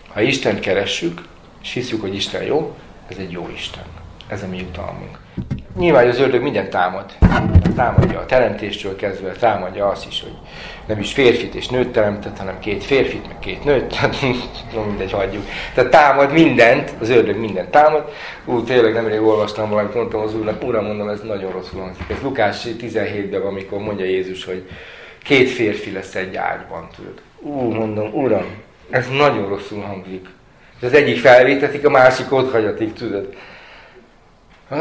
[0.09, 1.23] ha Isten keressük,
[1.63, 2.77] és hiszük, hogy Isten jó,
[3.09, 3.85] ez egy jó Isten.
[4.29, 5.19] Ez a mi jutalmunk.
[5.77, 7.05] Nyilván az ördög minden támad.
[7.77, 10.33] Támadja a teremtéstől kezdve, támadja azt is, hogy
[10.87, 14.17] nem is férfit és nőt teremtett, hanem két férfit, meg két nőt, tehát
[14.87, 15.45] mindegy, hagyjuk.
[15.75, 18.13] Tehát támad mindent, az ördög mindent támad.
[18.45, 22.05] Ú, tényleg nemrég olvastam valamit, mondtam az úrnak, uram, mondom, ez nagyon rosszul hangzik.
[22.09, 24.69] Ez Lukás 17-ben, amikor mondja Jézus, hogy
[25.23, 27.21] két férfi lesz egy ágyban, tudod.
[27.41, 28.47] Ú, mondom, uram,
[28.91, 30.29] ez nagyon rosszul hangzik.
[30.83, 33.35] Az egyik felvétetik, a másik ott hagyatik, tudod.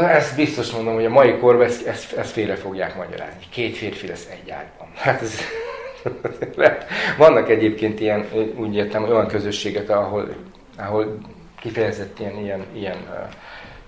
[0.00, 3.46] Ezt biztos mondom, hogy a mai korban ezt, ezt, ezt félre fogják magyarázni.
[3.50, 4.88] Két férfi lesz egy ágyban.
[4.94, 5.38] Hát ez...
[7.18, 10.28] Vannak egyébként ilyen, úgy értem, olyan közösségek, ahol,
[10.78, 11.18] ahol
[11.60, 12.96] kifejezett ilyen, ilyen, ilyen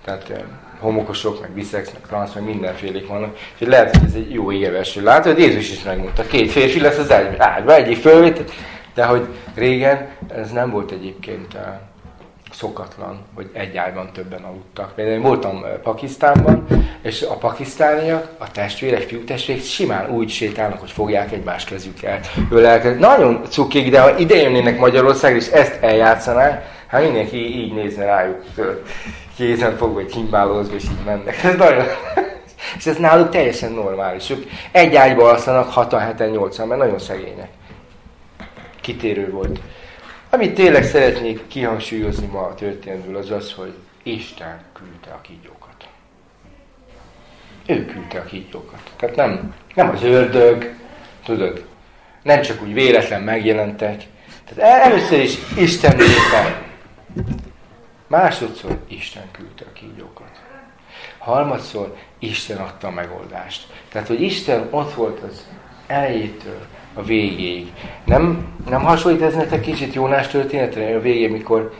[0.05, 0.43] tehát
[0.79, 3.37] homokosok, meg biszex, meg transz, meg mindenfélék vannak.
[3.59, 4.95] És lehet, hogy ez egy jó érves.
[4.95, 8.51] Látod, hogy Jézus is megmondta, két férfi lesz az ágyban, ágyban egyik fölvét,
[8.93, 11.57] De hogy régen ez nem volt egyébként
[12.57, 14.95] szokatlan, hogy egy ágyban többen aludtak.
[14.95, 16.67] Például én voltam Pakisztánban,
[17.01, 22.27] és a pakisztániak, a testvérek, fiú testvérek simán úgy sétálnak, hogy fogják egymás kezüket.
[22.51, 22.99] Ölelkezni.
[22.99, 28.43] Nagyon cukik, de ha ide jönnének Magyarországra, és ezt eljátszanák, hát mindenki így nézne rájuk,
[29.35, 31.43] kézen fogva, vagy himbálózva, és így mennek.
[31.43, 31.85] Ez nagyon...
[32.77, 34.29] és ez náluk teljesen normális.
[34.29, 37.49] Ők egy ágyba alszanak 6 7 8 mert nagyon szegények.
[38.81, 39.59] Kitérő volt.
[40.35, 45.87] Amit tényleg szeretnék kihangsúlyozni ma a történetből, az az, hogy Isten küldte a kígyókat.
[47.65, 48.91] Ő küldte a kígyókat.
[48.95, 50.73] Tehát nem, nem az ördög,
[51.25, 51.65] tudod,
[52.23, 54.03] nem csak úgy véletlen megjelentek.
[54.45, 56.63] Tehát először is Isten népe.
[58.07, 60.41] Másodszor Isten küldte a kígyókat.
[61.17, 63.67] Harmadszor Isten adta a megoldást.
[63.89, 65.47] Tehát, hogy Isten ott volt az
[65.87, 67.71] elejétől a végéig.
[68.05, 71.73] Nem, nem hasonlít ez nektek kicsit Jónás történetre a végén, mikor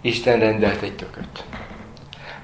[0.00, 1.44] Isten rendelt egy tököt.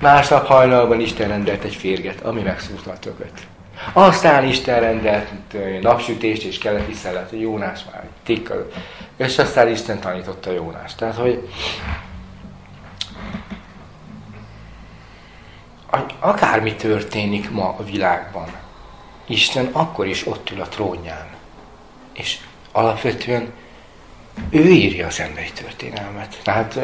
[0.01, 3.47] Másnap hajnalban Isten rendelt egy férget, ami megszúrta a tököt.
[3.93, 5.29] Aztán Isten rendelt
[5.81, 8.69] napsütést és keleti szellet, Jónás már tikkal.
[9.17, 10.95] És aztán Isten tanította Jónás.
[10.95, 11.49] Tehát, hogy
[16.21, 18.49] akármi történik ma a világban,
[19.27, 21.28] Isten akkor is ott ül a trónján.
[22.19, 22.39] És
[22.73, 23.49] alapvetően
[24.51, 26.41] ő írja az emberi történelmet.
[26.43, 26.81] Tehát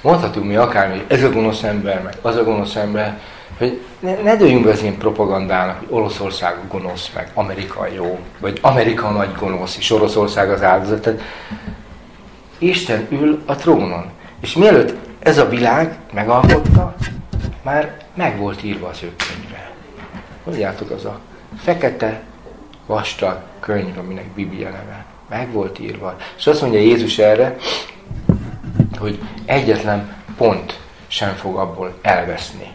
[0.00, 3.20] mondhatunk mi akármi, ez a gonosz ember, meg az a gonosz ember,
[3.58, 8.58] hogy ne, ne dőljünk be az ilyen propagandának, hogy Oroszország gonosz, meg Amerika jó, vagy
[8.62, 11.00] Amerika nagy gonosz, és Oroszország az áldozat.
[11.00, 11.20] Tehát
[12.58, 14.10] Isten ül a trónon.
[14.40, 16.94] És mielőtt ez a világ megalkotta,
[17.62, 19.70] már meg volt írva az ő könyve.
[20.44, 21.20] Mondjátok, az a
[21.62, 22.20] fekete,
[22.86, 25.04] vastag könyv, aminek Biblia neve.
[25.28, 26.16] Meg volt írva.
[26.38, 27.56] És azt mondja Jézus erre,
[28.98, 32.70] hogy egyetlen pont sem fog abból elveszni,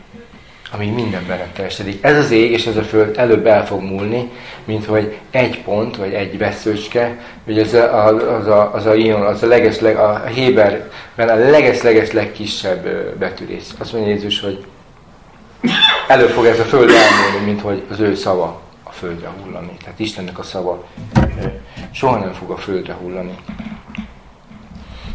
[0.72, 2.04] amíg minden benne teljesedik.
[2.04, 4.32] Ez az ég és ez a föld előbb el fog múlni,
[4.65, 9.22] mint hogy egy pont, vagy egy veszőcske, vagy az a, az a, az a, ion,
[9.22, 13.74] az a, legesleg, a Héberben a leges-leges legkisebb betűrész.
[13.78, 14.65] Azt mondja Jézus, hogy
[16.08, 18.65] elő fog ez a föld elmúlni, mint hogy az ő szava
[18.97, 19.77] földre hullani.
[19.83, 20.86] Tehát Istennek a szava
[21.91, 23.36] soha nem fog a földre hullani.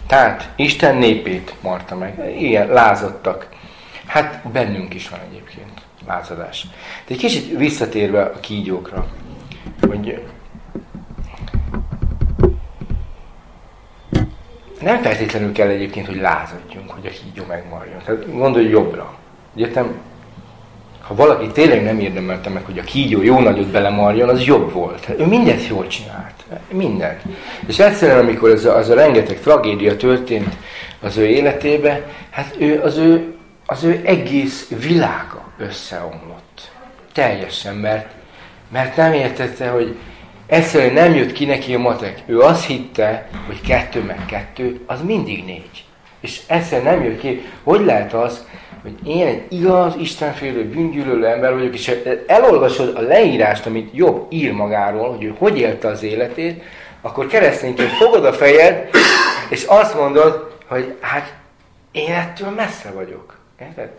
[0.06, 2.40] Tehát Isten népét marta meg.
[2.40, 3.48] Igen, lázadtak.
[4.06, 6.66] Hát bennünk is van egyébként lázadás.
[7.06, 9.06] De egy kicsit visszatérve a kígyókra,
[9.88, 10.22] hogy
[14.80, 17.98] nem feltétlenül kell egyébként, hogy lázadjunk, hogy a kígyó megmarjon.
[18.04, 19.14] Tehát gondolj jobbra.
[19.56, 20.00] Egyetem
[21.02, 25.08] ha valaki tényleg nem érdemelte meg, hogy a kígyó jó nagyot belemarjon, az jobb volt.
[25.18, 26.44] Ő mindent jól csinált.
[26.70, 27.20] Mindent.
[27.66, 30.56] És egyszerűen, amikor az a, az a rengeteg tragédia történt
[31.00, 33.34] az ő életébe, hát ő, az, ő,
[33.66, 36.70] az ő egész világa összeomlott.
[37.12, 38.10] Teljesen, mert,
[38.72, 39.96] mert nem értette, hogy
[40.46, 42.22] egyszerűen nem jött ki neki a matek.
[42.26, 45.84] Ő azt hitte, hogy kettő meg kettő, az mindig négy.
[46.20, 48.46] És egyszerűen nem jött ki, hogy lehet az,
[48.82, 51.92] hogy én egy igaz, istenfélő, bűngyűlölő ember vagyok, és
[52.26, 56.62] elolvasod a leírást, amit Jobb ír magáról, hogy ő hogy élte az életét,
[57.00, 58.88] akkor keresztényként fogod a fejed,
[59.48, 61.34] és azt mondod, hogy hát
[61.92, 63.38] én ettől messze vagyok.
[63.60, 63.90] Érted?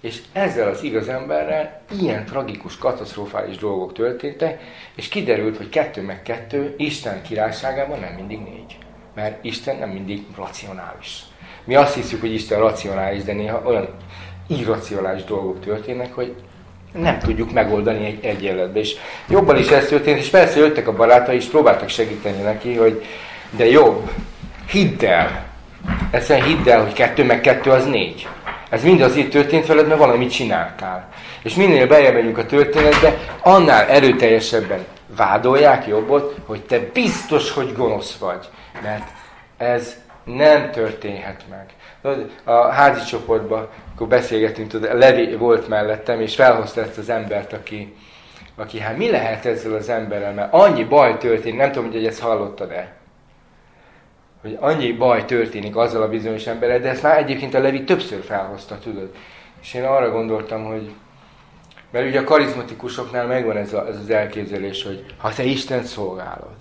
[0.00, 4.60] És ezzel az igaz emberrel ilyen tragikus, katasztrofális dolgok történtek,
[4.94, 8.78] és kiderült, hogy kettő meg kettő Isten királyságában nem mindig négy.
[9.14, 11.22] Mert Isten nem mindig racionális.
[11.64, 13.88] Mi azt hiszük, hogy Isten racionális, de néha olyan
[14.48, 16.34] irracionális dolgok történnek, hogy
[16.92, 18.78] nem tudjuk megoldani egy egyenletbe.
[18.78, 18.96] És
[19.28, 23.04] jobban is ez történt, és persze jöttek a barátai, és próbáltak segíteni neki, hogy
[23.50, 24.10] de jobb,
[24.70, 25.46] hidd el.
[26.10, 28.28] Egyszerűen hidd el, hogy kettő meg kettő az négy.
[28.70, 31.08] Ez mind azért történt veled, mert valamit csináltál.
[31.42, 34.84] És minél bejebb megyünk a történetbe, annál erőteljesebben
[35.16, 38.48] vádolják jobbot, hogy te biztos, hogy gonosz vagy.
[38.82, 39.08] Mert
[39.56, 39.96] ez
[40.36, 41.74] nem történhet meg.
[42.44, 47.94] A házi csoportban akkor beszélgetünk, tudod, Levi volt mellettem, és felhozta ezt az embert, aki,
[48.56, 52.20] aki hát mi lehet ezzel az emberrel, mert annyi baj történik, nem tudom, hogy ezt
[52.20, 52.92] hallottad-e,
[54.40, 58.22] hogy annyi baj történik azzal a bizonyos emberrel, de ezt már egyébként a Levi többször
[58.22, 59.10] felhozta, tudod.
[59.60, 60.94] És én arra gondoltam, hogy
[61.90, 66.56] mert ugye a karizmatikusoknál megvan ez, a, ez az elképzelés, hogy ha te Isten szolgálod,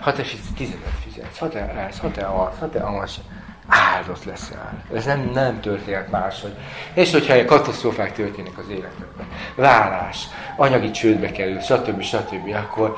[0.00, 0.22] ha te
[0.56, 3.20] tizedet fizetsz, ha te ez, ha te az, ha te az,
[3.68, 4.84] áldott leszel.
[4.94, 6.54] Ez nem, nem történt máshogy.
[6.94, 10.24] És hogyha katasztrófák történnek az életedben, vállás,
[10.56, 12.02] anyagi csődbe kerül, stb.
[12.02, 12.96] stb., akkor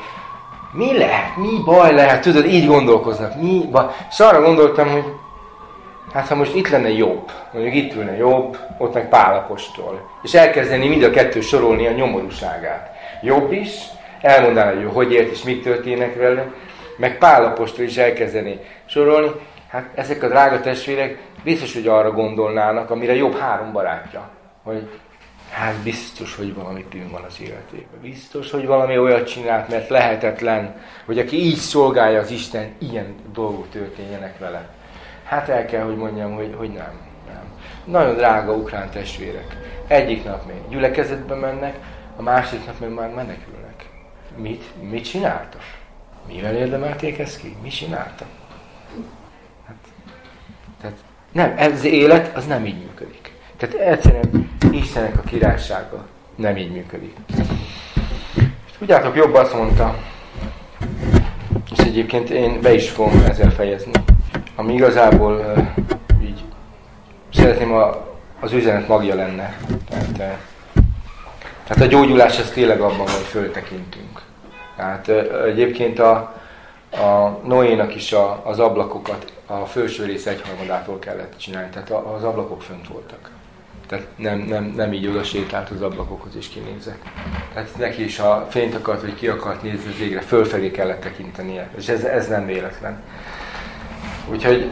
[0.72, 3.86] mi lehet, mi baj lehet, tudod, így gondolkoznak, mi baj.
[4.10, 5.04] És arra gondoltam, hogy
[6.12, 10.88] hát ha most itt lenne jobb, mondjuk itt ülne jobb, ott meg Pálapostól, és elkezdeni
[10.88, 12.90] mind a kettő sorolni a nyomorúságát.
[13.22, 13.70] Jobb is,
[14.20, 16.52] elmondaná, hogy hogy élt és mit történnek vele,
[16.98, 19.30] meg Pálapostól is elkezdeni sorolni,
[19.68, 24.28] hát ezek a drága testvérek biztos, hogy arra gondolnának, amire jobb három barátja,
[24.62, 24.88] hogy
[25.50, 28.00] hát biztos, hogy valami bűn van az életében.
[28.00, 33.68] Biztos, hogy valami olyat csinált, mert lehetetlen, hogy aki így szolgálja az Isten, ilyen dolgok
[33.70, 34.68] történjenek vele.
[35.24, 37.52] Hát el kell, hogy mondjam, hogy, hogy nem, nem.
[37.84, 39.56] Nagyon drága ukrán testvérek.
[39.86, 41.78] Egyik nap még gyülekezetbe mennek,
[42.16, 43.88] a másik nap még már menekülnek.
[44.36, 44.64] Mit?
[44.90, 45.62] Mit csináltak?
[46.28, 47.56] Mivel érdemelték ezt ki?
[47.62, 48.28] Mit csináltak?
[49.66, 49.76] Hát,
[50.80, 50.96] tehát
[51.32, 53.32] nem, ez élet az nem így működik.
[53.56, 57.16] Tehát egyszerűen Istenek a királysága nem így működik.
[58.66, 59.98] És tudjátok, jobb azt mondta,
[61.76, 63.90] és egyébként én be is fogom ezzel fejezni,
[64.54, 65.62] ami igazából
[66.22, 66.44] így
[67.32, 68.06] szeretném a,
[68.40, 69.56] az üzenet magja lenne.
[69.88, 70.38] Tehát,
[71.64, 74.22] tehát a gyógyulás az tényleg abban, hogy föltekintünk.
[74.78, 75.08] Tehát
[75.46, 76.14] egyébként a,
[76.90, 82.62] a Noénak is a, az ablakokat a felső rész egyharmadától kellett csinálni, tehát az ablakok
[82.62, 83.30] fönt voltak.
[83.88, 86.98] Tehát nem, nem, nem így oda sétált az ablakokhoz is kinézek.
[87.54, 91.70] Tehát neki is a fényt akart, vagy ki akart nézni az égre, fölfelé kellett tekintenie.
[91.76, 93.02] És ez, ez nem véletlen.
[94.30, 94.70] Úgyhogy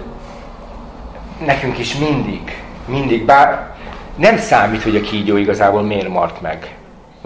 [1.44, 3.74] nekünk is mindig, mindig, bár
[4.16, 6.76] nem számít, hogy a kígyó igazából miért mart meg.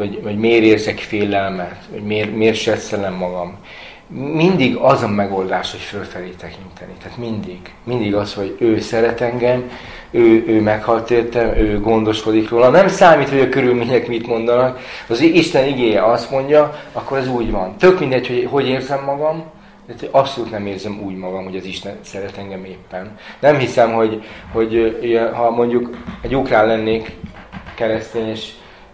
[0.00, 3.58] Vagy, vagy miért érzek félelmet, vagy miért, miért sesszelem magam
[4.12, 6.92] mindig az a megoldás, hogy fölfelé tekinteni.
[7.02, 7.58] Tehát mindig.
[7.84, 9.70] Mindig az, hogy ő szeret engem,
[10.10, 12.70] ő, ő meghalt értem, ő gondoskodik róla.
[12.70, 14.78] Nem számít, hogy a körülmények mit mondanak.
[15.08, 17.76] Az Isten igéje azt mondja, akkor ez úgy van.
[17.76, 19.44] Tök mindegy, hogy hogy érzem magam,
[19.86, 23.18] de abszolút nem érzem úgy magam, hogy az Isten szeret engem éppen.
[23.40, 24.22] Nem hiszem, hogy,
[24.52, 25.00] hogy
[25.34, 27.12] ha mondjuk egy ukrán lennék
[27.74, 28.50] keresztény, és,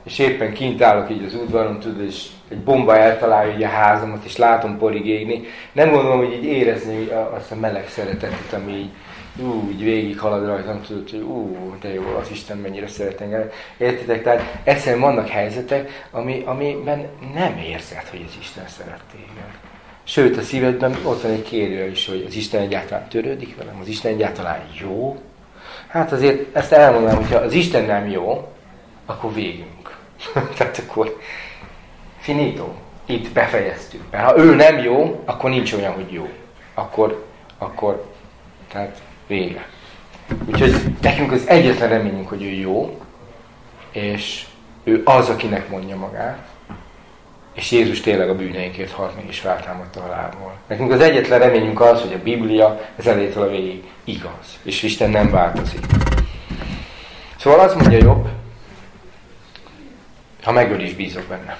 [0.06, 4.24] és éppen kint állok így az udvaron, tudod, és egy bomba eltalálja így a házamat,
[4.24, 5.42] és látom porig égni.
[5.72, 8.90] Nem gondolom, hogy így érezni azt a meleg szeretetet, ami így,
[9.42, 13.50] ú, így végig halad rajtam, tudod, hogy ú, de jó, az Isten mennyire szeret engem.
[13.78, 14.22] Értitek?
[14.22, 19.58] Tehát egyszerűen vannak helyzetek, ami, amiben nem érzed, hogy az Isten szeret téged.
[20.04, 23.88] Sőt, a szívedben ott van egy kérő is, hogy az Isten egyáltalán törődik velem, az
[23.88, 25.16] Isten egyáltalán jó.
[25.88, 28.48] Hát azért ezt elmondanám, hogyha az Isten nem jó,
[29.06, 29.75] akkor végünk.
[30.56, 31.20] Tehát akkor
[32.18, 32.72] finito.
[33.06, 34.02] Itt befejeztük.
[34.10, 36.28] Mert ha ő nem jó, akkor nincs olyan, hogy jó.
[36.74, 37.26] Akkor,
[37.58, 38.06] akkor,
[38.72, 39.68] tehát vége.
[40.46, 43.00] Úgyhogy nekünk az egyetlen reményünk, hogy ő jó,
[43.92, 44.46] és
[44.84, 46.48] ő az, akinek mondja magát,
[47.54, 50.52] és Jézus tényleg a bűneinkért halt meg és feltámadta a halálból.
[50.66, 55.10] Nekünk az egyetlen reményünk az, hogy a Biblia ez elétől a végig igaz, és Isten
[55.10, 55.86] nem változik.
[57.36, 58.28] Szóval azt mondja jobb,
[60.46, 61.58] ha megöl is bízok benne.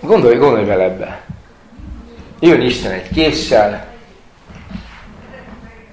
[0.00, 1.20] Gondolj, gondolj vele ebbe.
[2.40, 3.86] Jön Isten egy késsel,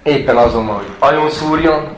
[0.04, 1.96] éppen azon hogy ajon szúrjon,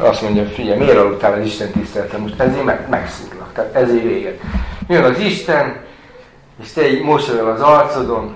[0.00, 2.20] azt mondja, figyelj, miért aludtál az Isten tiszteletem?
[2.20, 4.40] Most ezért meg, megszúrlak, tehát ezért véget.
[4.88, 5.80] Jön az Isten,
[6.62, 8.34] és te így mosolyol az arcodon.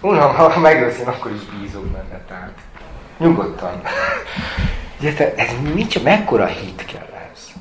[0.00, 2.52] Uram, ha megölsz, akkor is bízok benne, tehát
[3.18, 3.82] nyugodtan.
[5.04, 7.04] Ugye, ez mit, mekkora hit kell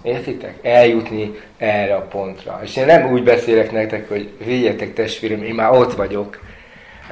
[0.04, 0.60] Értitek?
[0.62, 2.60] Eljutni erre a pontra.
[2.64, 6.39] És én nem úgy beszélek nektek, hogy vigyetek testvérem, én már ott vagyok.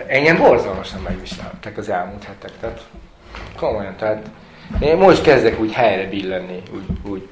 [0.07, 2.51] Engem borzalmasan megviseltek az elmúlt hetek.
[2.59, 2.81] Tehát
[3.57, 4.25] komolyan, tehát
[4.79, 7.27] én most kezdek úgy helyre billenni, úgy, úgy,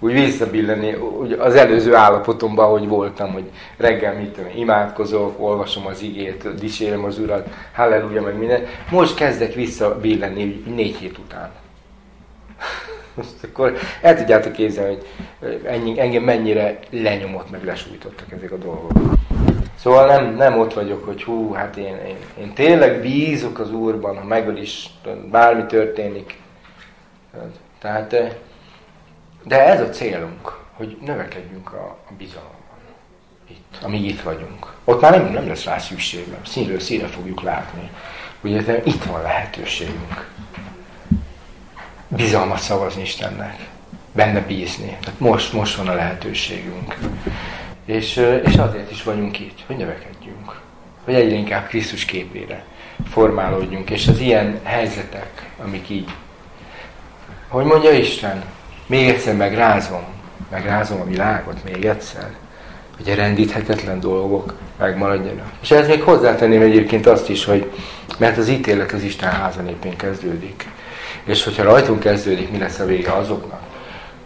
[0.00, 6.02] úgy visszabillenni úgy az előző állapotomban, hogy voltam, hogy reggel mit tudom, imádkozok, olvasom az
[6.02, 8.66] igét, dicsérem az Urat, halleluja, meg minden.
[8.90, 11.50] Most kezdek visszabillenni négy hét után.
[13.16, 14.96] Most akkor el tudjátok képzelni,
[15.38, 18.92] hogy ennyi, engem mennyire lenyomott, meg lesújtottak ezek a dolgok.
[19.78, 24.16] Szóval nem, nem ott vagyok, hogy hú, hát én, én, én tényleg bízok az Úrban,
[24.16, 24.90] ha megöl is,
[25.30, 26.38] bármi történik.
[27.78, 28.16] Tehát,
[29.44, 32.54] de ez a célunk, hogy növekedjünk a, a bizalomban.
[33.48, 34.72] Itt, amíg itt vagyunk.
[34.84, 37.90] Ott már nem, nem lesz rá szükség, színről színre fogjuk látni.
[38.40, 40.28] Ugye itt van lehetőségünk
[42.08, 43.68] bizalmat szavazni Istennek,
[44.12, 44.96] benne bízni.
[45.00, 46.96] Tehát most, most van a lehetőségünk.
[47.84, 50.60] És, és azért is vagyunk itt, hogy növekedjünk.
[51.04, 52.64] Hogy egyre inkább Krisztus képére
[53.10, 53.90] formálódjunk.
[53.90, 56.10] És az ilyen helyzetek, amik így,
[57.48, 58.44] hogy mondja Isten,
[58.86, 60.04] még egyszer megrázom,
[60.50, 62.34] megrázom a világot, még egyszer.
[62.96, 65.52] hogy a rendíthetetlen dolgok megmaradjanak.
[65.62, 67.72] És ez még hozzátenném egyébként azt is, hogy
[68.18, 70.68] mert az ítélet az Isten házanépén kezdődik.
[71.24, 73.60] És hogyha rajtunk kezdődik, mi lesz a vége azoknak,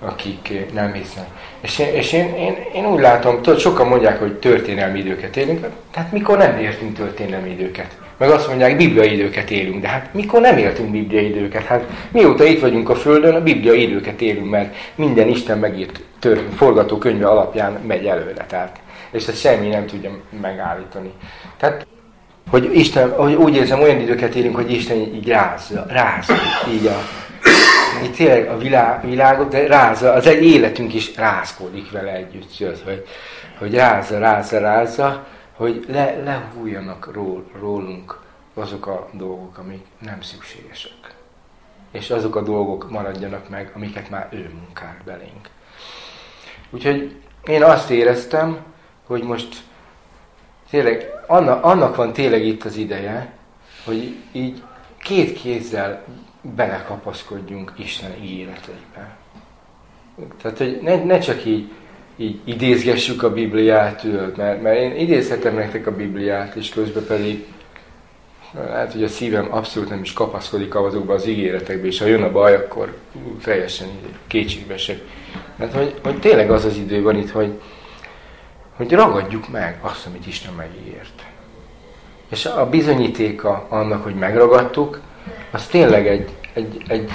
[0.01, 1.26] akik nem hisznek.
[1.61, 5.66] És, én, és én, én, én úgy látom, tudod, sokan mondják, hogy történelmi időket élünk,
[5.93, 7.99] tehát mikor nem értünk történelmi időket?
[8.16, 11.64] Meg azt mondják, bibliai időket élünk, de hát mikor nem éltünk bibliai időket?
[11.64, 16.49] Hát mióta itt vagyunk a Földön, a bibliai időket élünk, mert minden Isten megírt tör,
[16.57, 18.45] forgatókönyve alapján megy előre.
[18.47, 18.80] Tehát,
[19.11, 20.11] és ezt semmi nem tudja
[20.41, 21.11] megállítani.
[21.57, 21.86] Tehát
[22.51, 26.34] hogy Isten, hogy úgy érzem, olyan időket élünk, hogy Isten így rázza, rázza,
[26.72, 26.96] így a,
[28.03, 32.74] így tényleg a világ, világot, de rázza, az egy életünk is rázkódik vele együtt, szóval,
[32.84, 33.07] hogy,
[33.59, 35.26] hogy rázza, rázza, rázza,
[35.57, 38.18] hogy le, lehújjanak ról, rólunk
[38.55, 41.14] azok a dolgok, amik nem szükségesek.
[41.92, 45.48] És azok a dolgok maradjanak meg, amiket már ő munkál belénk.
[46.70, 48.59] Úgyhogy én azt éreztem,
[49.07, 49.57] hogy most
[50.71, 53.33] tényleg annak, annak van tényleg itt az ideje,
[53.85, 54.62] hogy így
[55.03, 56.05] két kézzel
[56.57, 59.16] belekapaszkodjunk Isten ígéreteibe.
[60.43, 61.71] Tehát, hogy ne, ne csak így,
[62.16, 64.05] így idézgessük a Bibliát,
[64.37, 67.47] mert, mert én idézhetem nektek a Bibliát, és közben pedig
[68.55, 72.31] lehet, hogy a szívem abszolút nem is kapaszkodik azokba az ígéretekbe, és ha jön a
[72.31, 72.97] baj, akkor
[73.43, 73.89] teljesen
[74.27, 75.01] kétségbe esek.
[75.57, 77.61] Mert hogy, hogy tényleg az az idő van itt, hogy,
[78.81, 81.22] hogy ragadjuk meg azt, amit Isten megígért.
[82.28, 85.01] És a bizonyítéka annak, hogy megragadtuk,
[85.51, 87.11] az tényleg egy, egy, egy,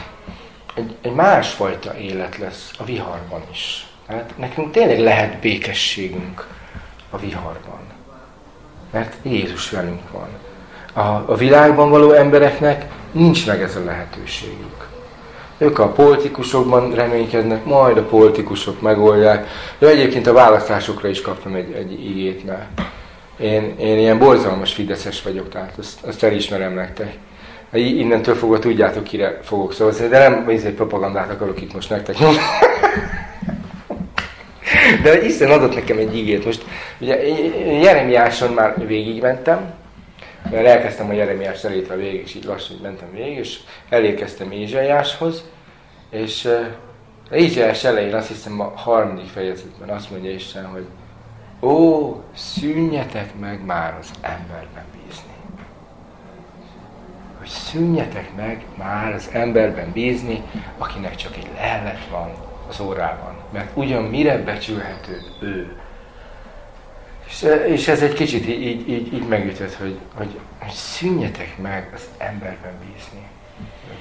[0.76, 3.88] egy, egy másfajta élet lesz a viharban is.
[4.07, 6.47] Tehát nekünk tényleg lehet békességünk
[7.09, 7.80] a viharban.
[8.91, 10.28] Mert Jézus velünk van.
[10.93, 14.84] A, a világban való embereknek nincs meg ez a lehetőségük.
[15.58, 19.47] Ők a politikusokban reménykednek, majd a politikusok megoldják.
[19.78, 22.82] De egyébként a választásokra is kaptam egy, egy igét, mert
[23.39, 27.14] én, én ilyen borzalmas fideszes vagyok, tehát azt, azt elismerem nektek.
[27.74, 32.38] Innentől fogva tudjátok, kire fogok szólni, de nem egy propagandát akarok itt most nektek nyomni.
[35.03, 36.45] De hogy Isten adott nekem egy igét.
[36.45, 36.66] Most
[36.99, 37.28] ugye
[37.82, 39.74] Jeremiáson már végigmentem,
[40.51, 45.43] mert elkezdtem a Jeremiás szerétre végig, és így lassan mentem végig, és elérkeztem Ézsaiáshoz,
[46.09, 46.65] és uh,
[47.31, 50.85] Ézsaiás elején azt hiszem a harmadik fejezetben azt mondja Isten, hogy
[51.61, 55.33] ó, szűnjetek meg már az emberben bízni.
[57.37, 60.43] Hogy szűnjetek meg már az emberben bízni,
[60.77, 62.31] akinek csak egy lehelet van
[62.69, 63.35] az órában.
[63.51, 65.77] Mert ugyan mire becsülhető ő,
[67.67, 72.73] és, ez egy kicsit így, így, így megütött, hogy, hogy, hogy szűnjetek meg az emberben
[72.80, 73.23] bízni.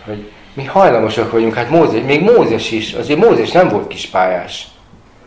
[0.04, 4.68] Hogy mi hajlamosak vagyunk, hát Mózes, még Mózes is, azért Mózes nem volt kispályás.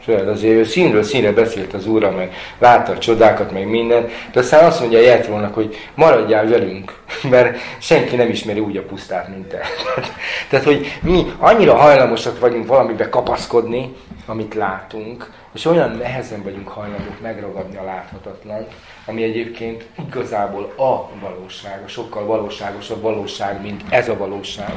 [0.07, 4.39] Sőt, azért ő színről színre beszélt az Úrra, meg látta a csodákat, meg minden, de
[4.39, 6.99] aztán azt mondja a Jetrónak, hogy maradjál velünk,
[7.29, 9.61] mert senki nem ismeri úgy a pusztát, mint te.
[10.49, 13.95] Tehát, hogy mi annyira hajlamosak vagyunk valamibe kapaszkodni,
[14.25, 18.67] amit látunk, és olyan nehezen vagyunk hajlandók megragadni a láthatatlan,
[19.05, 24.71] ami egyébként igazából a valóság, a sokkal valóságosabb valóság, mint ez a valóság.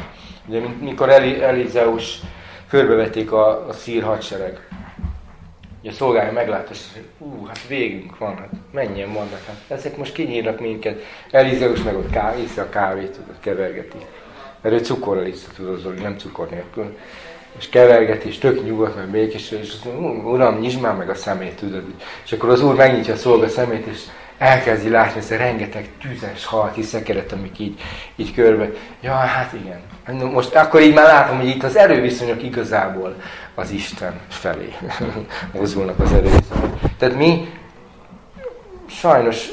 [0.46, 2.18] Ugye, mint mikor Eli, Elizeus
[2.68, 4.69] körbevették a, a szír hadsereg,
[5.80, 10.12] Ugye a szolgálja meglátta, hogy ú, hát végünk van, hát mennyien vannak, hát ezek most
[10.12, 11.02] kinyírnak minket.
[11.30, 13.96] Elizeus meg ott kávé, a kávét, tudod, kevergeti.
[14.60, 16.96] Mert ő cukorral iszta, tudod, Zoli, nem cukor nélkül.
[17.58, 21.14] És kevergeti, és tök nyugodt, meg békés, és azt mondja, uram, nyisd már meg a
[21.14, 21.82] szemét, tudod.
[22.24, 24.00] És akkor az úr megnyitja a szolga szemét, és
[24.40, 27.80] elkezdi látni ezt a rengeteg tüzes halki szekeret, amik így,
[28.16, 28.70] így körbe.
[29.00, 29.80] Ja, hát igen.
[30.30, 33.14] Most akkor így már látom, hogy itt az erőviszonyok igazából
[33.54, 34.74] az Isten felé
[35.54, 36.78] mozdulnak az erőviszonyok.
[36.98, 37.48] Tehát mi
[38.86, 39.48] sajnos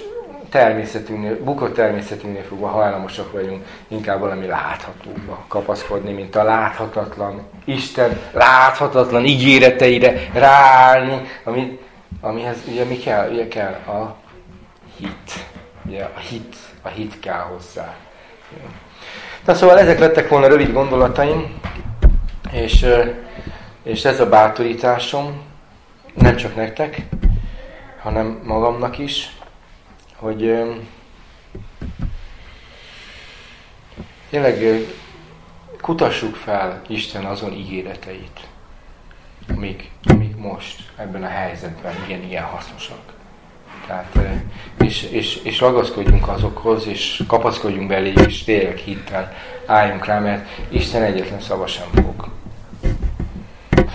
[0.49, 9.25] természetünknél, bukott természetünknél fogva hajlamosak vagyunk inkább valami láthatóba kapaszkodni, mint a láthatatlan Isten láthatatlan
[9.25, 11.79] ígéreteire ráállni, ami,
[12.21, 13.29] amihez ugye mi kell?
[13.31, 14.25] Ugye kell a
[14.97, 15.45] hit.
[15.85, 17.95] Ugye a hit, a hit kell hozzá.
[19.45, 21.59] Na szóval ezek lettek volna rövid gondolataim,
[22.51, 22.85] és,
[23.83, 25.41] és ez a bátorításom
[26.13, 27.01] nem csak nektek,
[28.01, 29.37] hanem magamnak is,
[30.15, 30.63] hogy
[34.29, 34.85] tényleg
[35.81, 38.39] kutassuk fel Isten azon ígéreteit,
[39.49, 43.16] amik, amik most ebben a helyzetben igen, ilyen hasznosak.
[43.87, 44.17] Tehát,
[44.79, 49.33] és, és, és ragaszkodjunk azokhoz, és kapaszkodjunk belé, és tényleg hittel
[49.65, 52.27] álljunk rá, mert Isten egyetlen szava sem fog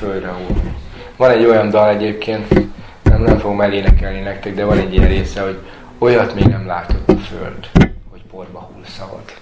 [0.02, 0.74] földre húzni.
[1.16, 2.54] Van egy olyan dal egyébként,
[3.02, 5.58] nem nem fogom elénekelni nektek, de van egy ilyen része, hogy
[5.98, 7.68] olyat még nem látott a föld,
[8.10, 9.32] hogy porba hull szavad.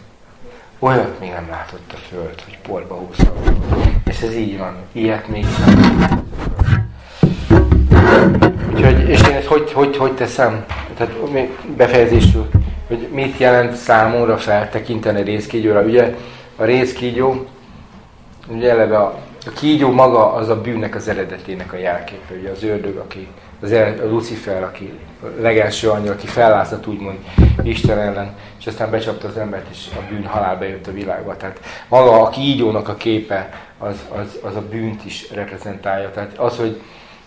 [0.78, 3.56] Olyat még nem látott a föld, hogy porba hull szavad.
[4.04, 4.76] És ez így van.
[4.92, 6.28] Ilyet még nem
[8.80, 10.64] Úgyhogy, és én ezt hogy, hogy, hogy teszem?
[10.96, 11.12] Tehát
[11.76, 12.48] befejezésül,
[12.88, 15.82] hogy mit jelent számomra feltekinteni részkígyóra.
[15.82, 16.14] Ugye
[16.56, 17.46] a részkígyó,
[18.48, 22.62] ugye eleve a, a kígyó maga az a bűnnek az eredetének a jelképe, ugye az
[22.62, 23.28] ördög, aki,
[23.62, 27.18] az a Lucifer, aki a legelső angyal, aki fellázadt úgymond
[27.62, 31.36] Isten ellen, és aztán becsapta az embert, és a bűn halálba jött a világba.
[31.36, 36.10] Tehát maga a kígyónak a képe az, az, az a bűnt is reprezentálja.
[36.10, 36.80] Tehát az, hogy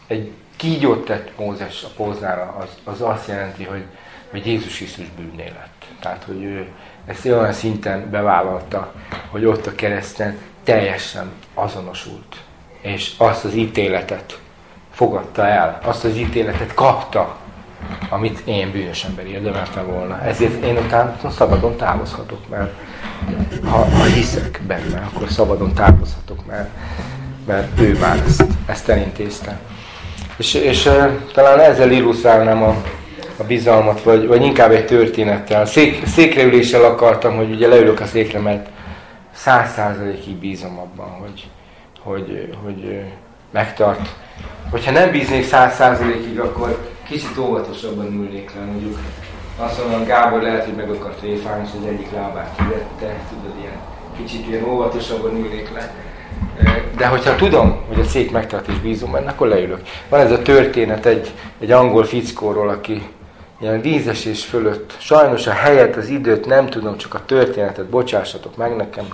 [0.07, 0.31] egy
[0.63, 3.83] kígyót tett Mózes a póznára, az, az azt jelenti, hogy,
[4.31, 5.85] hogy Jézus Krisztus bűnné lett.
[5.99, 6.67] Tehát, hogy ő
[7.05, 8.93] ezt olyan szinten bevállalta,
[9.29, 12.35] hogy ott a kereszten teljesen azonosult.
[12.81, 14.39] És azt az ítéletet
[14.91, 17.35] fogadta el, azt az ítéletet kapta,
[18.09, 20.21] amit én bűnös ember érdemeltem volna.
[20.21, 22.73] Ezért én utána szabadon távozhatok, mert
[23.63, 26.69] ha, ha hiszek benne, akkor szabadon távozhatok, mert,
[27.45, 29.59] mert ő már ezt, ezt elintézte.
[30.37, 30.89] És, és
[31.33, 32.75] talán ezzel illusztrálnám a,
[33.37, 35.65] a bizalmat, vagy, vagy inkább egy történettel.
[35.65, 38.69] Szék, székreüléssel akartam, hogy ugye leülök a székre, mert
[39.33, 41.47] száz százalékig bízom abban, hogy,
[42.03, 42.99] hogy, hogy
[43.51, 44.09] megtart.
[44.71, 48.99] Hogyha nem bíznék száz százalékig, akkor kicsit óvatosabban ülnék le, mondjuk.
[49.57, 53.77] Azt mondom, Gábor lehet, hogy meg akart réfálni, és az egyik lábát kivette, tudod, ilyen
[54.17, 55.93] kicsit ilyen óvatosabban ülnék le.
[56.97, 59.81] De hogyha tudom, hogy a szék megtart és bízom benne, akkor leülök.
[60.09, 63.09] Van ez a történet egy, egy angol fickóról, aki
[63.61, 68.75] ilyen vízesés fölött, sajnos a helyet, az időt nem tudom, csak a történetet, bocsássatok meg
[68.75, 69.05] nekem.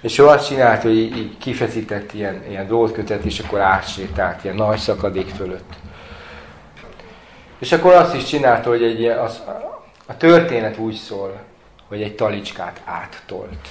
[0.00, 4.56] És ő azt csinált, hogy így, így kifeszített ilyen, ilyen drótkötet, és akkor átsétált ilyen
[4.56, 5.72] nagy szakadék fölött.
[7.58, 9.42] És akkor azt is csinálta, hogy egy, az,
[10.06, 11.36] a történet úgy szól,
[11.88, 13.68] hogy egy talicskát áttolt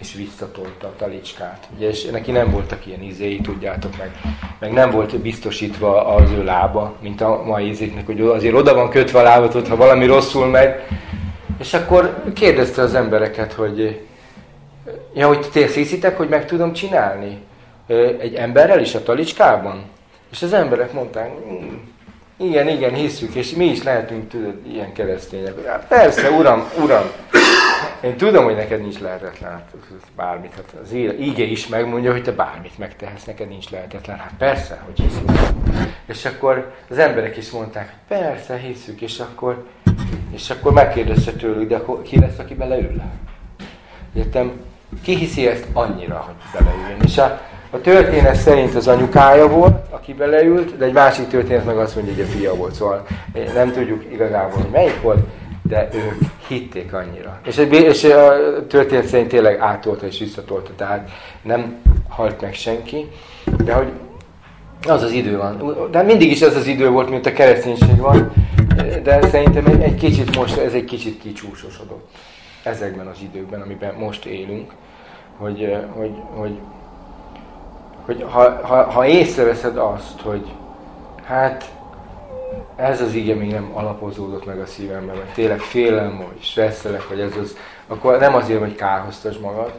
[0.00, 1.68] és visszatolta a talicskát.
[1.76, 4.10] Ugye, és neki nem voltak ilyen izéi, tudjátok meg.
[4.58, 8.90] Meg nem volt biztosítva az ő lába, mint a mai izéknek, hogy azért oda van
[8.90, 10.74] kötve a lábat, ha valami rosszul megy.
[11.58, 14.00] És akkor kérdezte az embereket, hogy
[15.14, 17.38] ja, hogy ti hiszitek, hogy meg tudom csinálni
[18.20, 19.82] egy emberrel is a talicskában?
[20.30, 21.74] És az emberek mondták, hm,
[22.36, 25.66] igen, igen, hiszük, és mi is lehetünk, tudod, ilyen keresztények.
[25.66, 27.10] Hát persze, uram, uram,
[28.02, 29.74] én tudom, hogy neked nincs lehetetlen, hát
[30.16, 30.54] bármit.
[30.54, 34.16] Hát az íge is megmondja, hogy te bármit megtehetsz, neked nincs lehetetlen.
[34.16, 35.30] Hát persze, hogy hiszük.
[36.06, 39.64] És akkor az emberek is mondták, hogy persze, hiszük, és akkor,
[40.30, 43.02] és akkor megkérdezte tőlük, de akkor ki lesz, aki beleül?
[44.14, 44.52] Értem,
[45.02, 47.00] ki hiszi ezt annyira, hogy beleüljön?
[47.04, 47.40] És a,
[47.70, 52.14] a történet szerint az anyukája volt, aki beleült, de egy másik történet meg azt mondja,
[52.14, 52.74] hogy a fia volt.
[52.74, 53.06] Szóval
[53.54, 55.26] nem tudjuk igazából, hogy melyik volt,
[55.62, 57.40] de ők hitték annyira.
[57.44, 58.32] És, és a
[58.66, 61.10] történet szerint tényleg átolta és visszatolta, tehát
[61.42, 61.76] nem
[62.08, 63.08] halt meg senki,
[63.64, 63.92] de hogy
[64.88, 65.88] az az idő van.
[65.90, 68.32] De mindig is ez az idő volt, mint a kereszténység van,
[69.02, 72.08] de szerintem egy kicsit most, ez egy kicsit kicsúsosodott
[72.62, 74.72] ezekben az időkben, amiben most élünk,
[75.36, 76.58] hogy, hogy, hogy,
[78.04, 80.46] hogy ha, ha, ha észreveszed azt, hogy
[81.24, 81.70] hát
[82.80, 87.20] ez az ige még nem alapozódott meg a szívemben, vagy tényleg félem, vagy stresszelek, vagy
[87.20, 87.56] ez az,
[87.86, 89.72] akkor nem azért, hogy kárhoztas magad,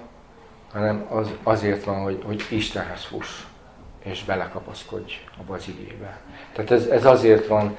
[0.71, 3.27] hanem az, azért van, hogy, hogy Istenhez fuss,
[4.03, 6.19] és belekapaszkodj abba az igébe.
[6.53, 7.77] Tehát ez, ez azért van,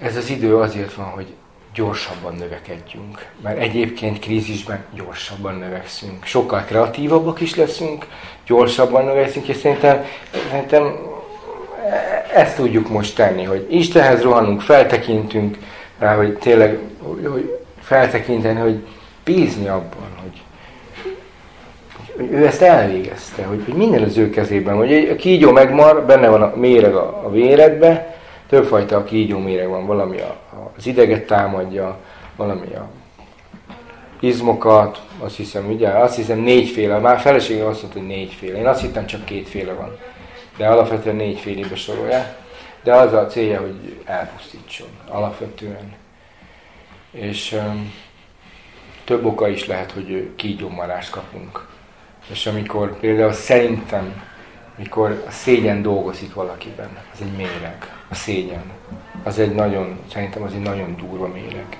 [0.00, 1.34] ez az idő azért van, hogy
[1.74, 3.26] gyorsabban növekedjünk.
[3.42, 6.24] Mert egyébként krízisben gyorsabban növekszünk.
[6.24, 8.06] Sokkal kreatívabbak is leszünk,
[8.46, 10.04] gyorsabban növekszünk, és szerintem,
[10.50, 10.96] szerintem
[12.34, 15.58] ezt tudjuk most tenni, hogy Istenhez rohanunk, feltekintünk
[15.98, 16.78] rá, hogy tényleg
[17.24, 18.86] hogy feltekinteni, hogy
[19.24, 20.42] bízni abban, hogy,
[22.16, 26.28] hogy ő ezt elvégezte, hogy, hogy minden az ő kezében, hogy a kígyó megmar, benne
[26.28, 28.16] van a méreg a, a véredbe,
[28.48, 30.36] többfajta a kígyó méreg van, valami a,
[30.76, 31.98] az ideget támadja,
[32.36, 32.88] valami a
[34.20, 38.80] izmokat, azt hiszem, ugye, azt hiszem négyféle, már feleségem azt mondta, hogy négyféle, én azt
[38.80, 39.96] hittem csak kétféle van
[40.58, 42.36] de alapvetően négy félébe sorolják,
[42.82, 45.94] de az a célja, hogy elpusztítson alapvetően.
[47.10, 47.92] És um,
[49.04, 51.66] több oka is lehet, hogy kígyómarást kapunk.
[52.30, 54.22] És amikor például szerintem,
[54.76, 58.62] mikor a szégyen dolgozik valakiben, az egy méreg, a szégyen.
[59.24, 61.78] Az egy nagyon, szerintem az egy nagyon durva méreg.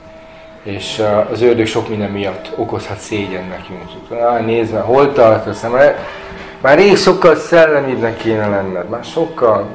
[0.63, 4.11] És az ördög sok minden miatt okozhat szégyen nekünk.
[4.21, 5.99] Ah, nézd hol tart a szemre?
[6.61, 9.69] Már rég sokkal szellemibbnek kéne lenned, már sokkal,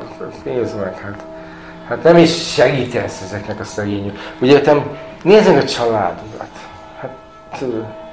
[0.44, 1.24] nézd meg, hát
[1.88, 4.16] Hát nem is segítesz ezeknek a szegények.
[4.40, 4.86] Ugye, te
[5.24, 6.50] nézzük a családodat.
[7.00, 7.16] Hát,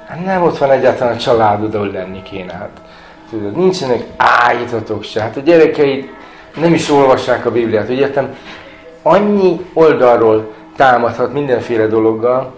[0.07, 2.53] hát nem ott van egyáltalán a családod, ahol lenni kéne.
[2.53, 2.81] Hát,
[3.29, 5.21] tudod, nincsenek ágyítatok se.
[5.21, 6.09] Hát a gyerekeid
[6.55, 7.89] nem is olvassák a Bibliát.
[7.89, 8.35] Ugye, értem,
[9.01, 12.55] annyi oldalról támadhat mindenféle dologgal,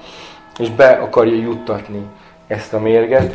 [0.58, 2.06] és be akarja juttatni
[2.48, 3.32] ezt a mérget.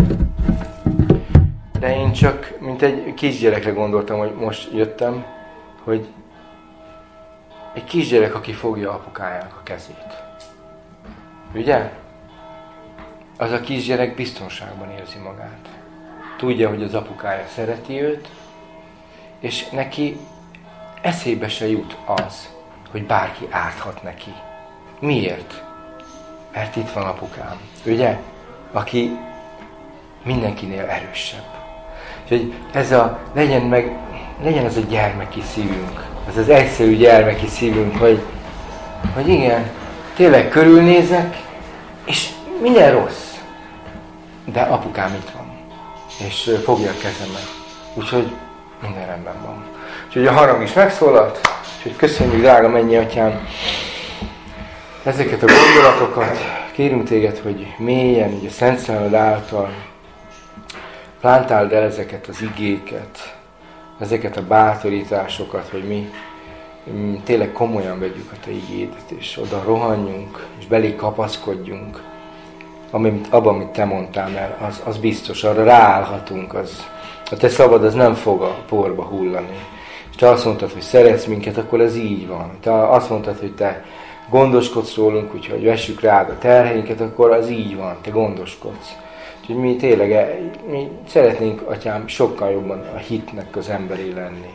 [1.78, 5.24] De én csak, mint egy kisgyerekre gondoltam, hogy most jöttem,
[5.84, 6.08] hogy
[7.74, 10.22] egy kisgyerek, aki fogja apukájának a kezét.
[11.54, 11.92] Ugye?
[13.36, 15.68] Az a kisgyerek biztonságban érzi magát.
[16.36, 18.28] Tudja, hogy az apukája szereti őt,
[19.40, 20.16] és neki
[21.02, 22.48] eszébe se jut az,
[22.90, 24.32] hogy bárki árthat neki.
[25.00, 25.64] Miért?
[26.52, 28.18] Mert itt van apukám, ugye?
[28.72, 29.10] Aki
[30.24, 31.57] mindenkinél erősebb.
[32.30, 33.96] Úgyhogy ez a, legyen meg,
[34.42, 38.22] legyen ez a gyermeki szívünk, ez az egyszerű gyermeki szívünk, hogy,
[39.14, 39.70] hogy igen,
[40.16, 41.36] tényleg körülnézek,
[42.04, 42.28] és
[42.60, 43.34] minden rossz,
[44.44, 45.52] de apukám itt van,
[46.26, 47.48] és fogja a kezemet.
[47.94, 48.32] Úgyhogy
[48.82, 49.64] minden rendben van.
[50.06, 51.40] Úgyhogy a harang is megszólalt,
[51.76, 53.48] úgyhogy köszönjük, drága mennyi atyám,
[55.02, 56.38] ezeket a gondolatokat.
[56.72, 59.70] Kérünk téged, hogy mélyen, ugye a Szent Szemed által
[61.20, 63.36] plántálд el ezeket az igéket,
[63.98, 66.10] ezeket a bátorításokat, hogy mi
[66.90, 72.02] mm, tényleg komolyan vegyük a Te igédet, és oda rohanjunk, és belé kapaszkodjunk,
[72.90, 76.86] amit, abban, amit Te mondtál, mert az, az biztos, arra ráállhatunk, az,
[77.30, 79.58] a Te szabad az nem fog a porba hullani.
[80.10, 82.50] És Te azt mondtad, hogy szeretsz minket, akkor ez így van.
[82.60, 83.84] Te azt mondtad, hogy Te
[84.30, 88.92] gondoskodsz rólunk, úgyhogy vessük rád a terheinket, akkor az így van, Te gondoskodsz.
[89.48, 90.38] Úgyhogy mi tényleg, eh,
[90.70, 94.50] mi szeretnénk, atyám, sokkal jobban a hitnek az emberé lenni.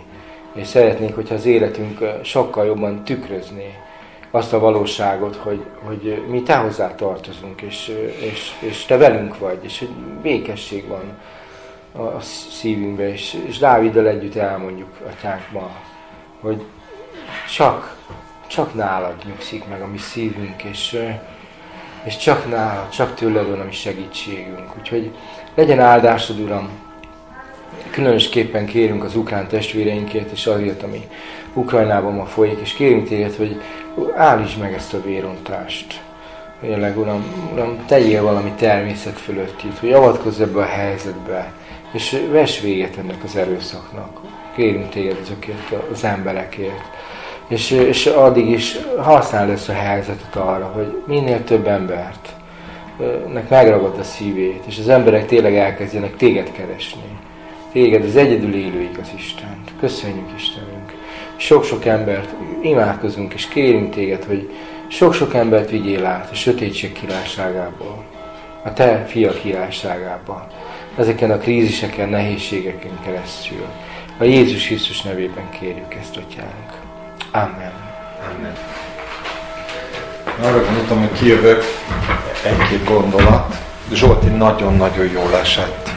[0.54, 3.74] És szeretnénk, hogyha az életünk sokkal jobban tükrözné
[4.32, 7.98] azt a valóságot, hogy, hogy mi te hozzá tartozunk, és,
[8.32, 9.90] és, és te velünk vagy, és hogy
[10.22, 11.18] békesség van
[12.06, 12.20] a
[12.50, 15.72] szívünkben, és, és Dáviddal együtt elmondjuk atyánk ma,
[16.40, 16.66] hogy
[17.56, 17.98] csak,
[18.48, 20.98] csak nálad nyugszik meg a mi szívünk, és,
[22.04, 24.78] és csak nálad, csak tőled van a mi segítségünk.
[24.80, 25.12] Úgyhogy
[25.56, 26.70] legyen áldásod, Uram!
[27.92, 31.08] Különösképpen kérünk az ukrán testvéreinkért, és azért, ami
[31.54, 33.62] Ukrajnában ma folyik, és kérünk téged, hogy
[34.16, 36.02] állítsd meg ezt a vérontást.
[36.62, 41.54] Tényleg, Uram, Uram, tegyél valami természet fölött itt, hogy avatkozz ebbe a helyzetbe,
[41.94, 44.20] és vess véget ennek az erőszaknak.
[44.56, 46.84] Kérünk téged ezekért az emberekért
[47.48, 52.34] és, és addig is használ ezt a helyzetet arra, hogy minél több embert
[53.34, 57.02] nek megragad a szívét, és az emberek tényleg elkezdjenek téged keresni.
[57.72, 59.72] Téged az egyedül élő igaz Istent.
[59.80, 60.94] Köszönjük Istenünk.
[61.36, 62.30] Sok-sok embert
[62.62, 64.50] imádkozunk, és kérünk téged, hogy
[64.88, 68.04] sok-sok embert vigyél át a sötétség királyságából,
[68.64, 70.48] a te fia királyságába,
[70.98, 73.66] ezeken a kríziseken, nehézségeken keresztül.
[74.18, 76.83] A Jézus Krisztus nevében kérjük ezt, Atyánk.
[77.36, 77.72] Amen.
[78.36, 78.56] Amen.
[80.42, 81.64] Arra gondoltam, hogy kijövök
[82.44, 83.56] egy-két gondolat.
[83.92, 85.90] Zsolti nagyon-nagyon jól esett.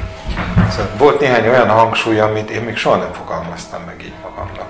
[0.71, 4.69] Szóval volt néhány olyan hangsúly, amit én még soha nem fogalmaztam meg így magamnak.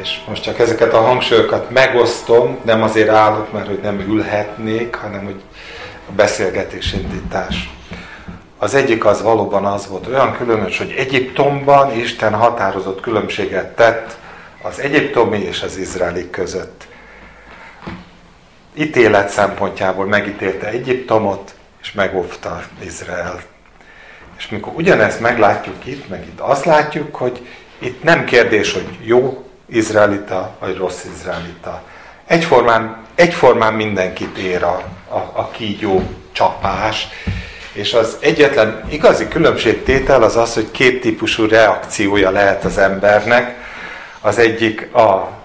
[0.00, 5.24] És most csak ezeket a hangsúlyokat megosztom, nem azért állok, mert hogy nem ülhetnék, hanem
[5.24, 5.42] hogy
[6.08, 7.70] a beszélgetés indítás.
[8.58, 14.20] Az egyik az valóban az volt olyan különös, hogy Egyiptomban Isten határozott különbséget tett
[14.62, 16.86] az egyiptomi és az izraeli között.
[18.74, 23.40] Ítélet szempontjából megítélte Egyiptomot, és megóvta Izrael.
[24.38, 27.46] És mikor ugyanezt meglátjuk itt, meg itt azt látjuk, hogy
[27.78, 31.82] itt nem kérdés, hogy jó izraelita, vagy rossz izraelita.
[32.26, 36.02] Egyformán, egyformán mindenkit ér a, a, a kígyó
[36.32, 37.08] csapás,
[37.72, 43.61] és az egyetlen igazi különbségtétel az az, hogy két típusú reakciója lehet az embernek.
[44.24, 45.38] Az egyik a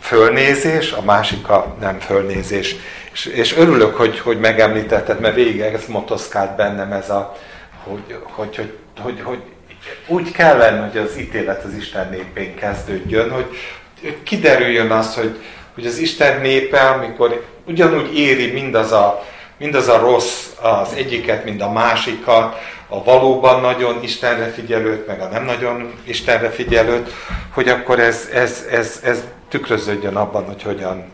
[0.00, 2.76] fölnézés, a másik a nem fölnézés.
[3.12, 7.36] És, és örülök, hogy, hogy megemlítetted, mert végig ez motoszkált bennem ez a,
[7.84, 9.42] hogy, hogy, hogy, hogy, hogy
[10.06, 13.56] úgy kellene, hogy az ítélet az Isten népén kezdődjön, hogy
[14.22, 15.40] kiderüljön az, hogy,
[15.74, 19.24] hogy az Isten népe, amikor ugyanúgy éri mindaz a,
[19.58, 22.56] mindaz a rossz az egyiket, mind a másikat,
[22.88, 27.12] a valóban nagyon Istenre figyelőt, meg a nem nagyon Istenre figyelőt,
[27.50, 31.04] hogy akkor ez, ez, ez, ez tükröződjön abban, hogy hogyan,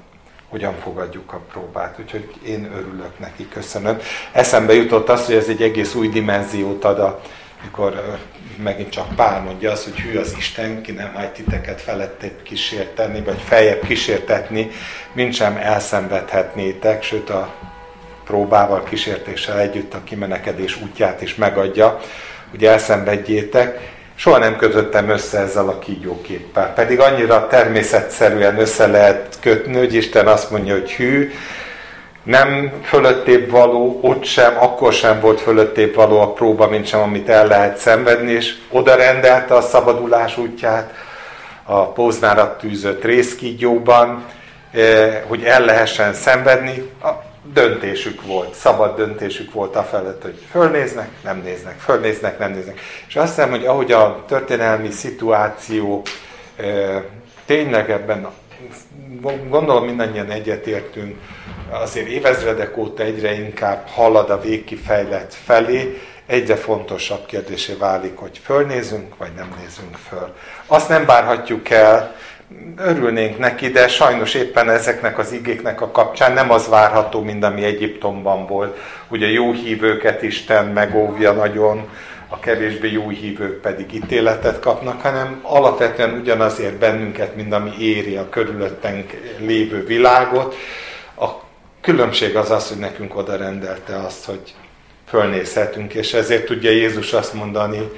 [0.48, 1.96] hogyan fogadjuk a próbát.
[2.00, 3.98] Úgyhogy én örülök neki, köszönöm.
[4.32, 6.98] Eszembe jutott az, hogy ez egy egész új dimenziót ad,
[7.60, 8.18] amikor
[8.62, 13.20] megint csak Pál mondja azt, hogy hű az Isten, ki nem hagy titeket felettébb kísérteni,
[13.20, 14.70] vagy feljebb kísértetni,
[15.12, 17.54] mint sem elszenvedhetnétek, sőt a
[18.32, 22.00] próbával, kísértéssel együtt a kimenekedés útját is megadja,
[22.50, 23.90] hogy elszenvedjétek.
[24.14, 30.26] Soha nem kötöttem össze ezzel a kígyóképpel, pedig annyira természetszerűen össze lehet kötni, hogy Isten
[30.26, 31.30] azt mondja, hogy hű,
[32.22, 37.28] nem fölöttébb való, ott sem, akkor sem volt fölöttébb való a próba, mint sem, amit
[37.28, 40.94] el lehet szenvedni, és oda rendelte a szabadulás útját
[41.64, 44.24] a póznára tűzött részkígyóban,
[44.72, 46.90] eh, hogy el lehessen szenvedni.
[47.44, 52.80] Döntésük volt, szabad döntésük volt a felett, hogy fölnéznek, nem néznek, fölnéznek, nem néznek.
[53.08, 56.02] És azt hiszem, hogy ahogy a történelmi szituáció
[56.56, 57.02] eh,
[57.44, 58.28] tényleg ebben,
[59.48, 61.18] gondolom mindannyian egyetértünk,
[61.70, 69.16] azért évezredek óta egyre inkább halad a végkifejlet felé, egyre fontosabb kérdésé válik, hogy fölnézünk,
[69.16, 70.34] vagy nem nézünk föl.
[70.66, 72.16] Azt nem várhatjuk el,
[72.78, 77.64] örülnénk neki, de sajnos éppen ezeknek az igéknek a kapcsán nem az várható, mint ami
[77.64, 78.78] Egyiptomban volt.
[79.08, 81.88] Ugye jó hívőket Isten megóvja nagyon,
[82.28, 88.28] a kevésbé jó hívők pedig ítéletet kapnak, hanem alapvetően ugyanazért bennünket, mint ami éri a
[88.28, 90.54] körülöttünk lévő világot.
[91.18, 91.26] A
[91.80, 94.54] különbség az az, hogy nekünk oda rendelte azt, hogy
[95.08, 97.90] fölnézhetünk, és ezért tudja Jézus azt mondani,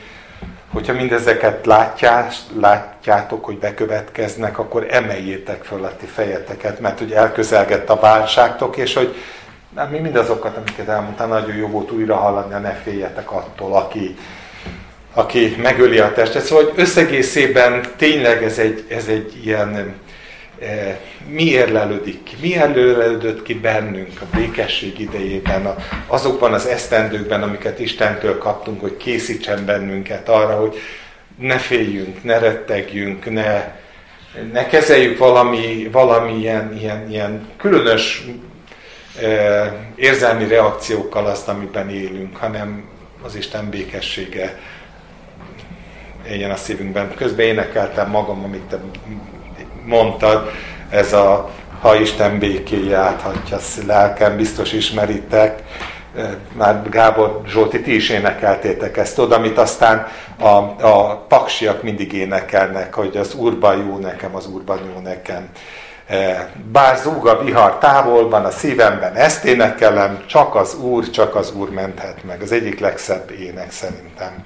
[0.75, 7.91] hogyha mindezeket látjás, látjátok, hogy bekövetkeznek, akkor emeljétek föl a ti fejeteket, mert hogy elközelgett
[7.91, 9.15] a válságtok, és hogy
[9.77, 14.17] hát mi mindazokat, amiket elmondtam, nagyon jó volt újra hallani, ne féljetek attól, aki,
[15.15, 16.45] aki megöli a testet.
[16.45, 19.95] Szóval hogy összegészében tényleg ez egy, ez egy ilyen
[21.29, 25.75] mi érlelődik ki, mi érlelődött ki bennünk a békesség idejében,
[26.07, 30.77] azokban az esztendőkben, amiket Istentől kaptunk, hogy készítsen bennünket arra, hogy
[31.39, 33.77] ne féljünk, ne rettegjünk, ne,
[34.53, 38.25] ne kezeljük valami, valami ilyen, ilyen, ilyen különös
[39.23, 42.85] e, érzelmi reakciókkal azt, amiben élünk, hanem
[43.23, 44.59] az Isten békessége
[46.29, 47.15] éljen a szívünkben.
[47.15, 48.81] Közben énekeltem magam, amit te
[49.85, 50.51] mondtad,
[50.91, 55.63] ez a ha Isten békéje áthatja lelkem, biztos ismeritek,
[56.53, 60.07] már Gábor Zsolti, ti is énekeltétek ezt oda, amit aztán
[60.39, 60.47] a,
[60.87, 65.49] a paksiak mindig énekelnek, hogy az Úrban jó nekem, az Úrban jó nekem.
[66.73, 71.71] Bár zúg a vihar távolban, a szívemben ezt énekelem, csak az Úr, csak az Úr
[71.71, 72.43] menthet meg.
[72.43, 74.45] Az egyik legszebb ének szerintem.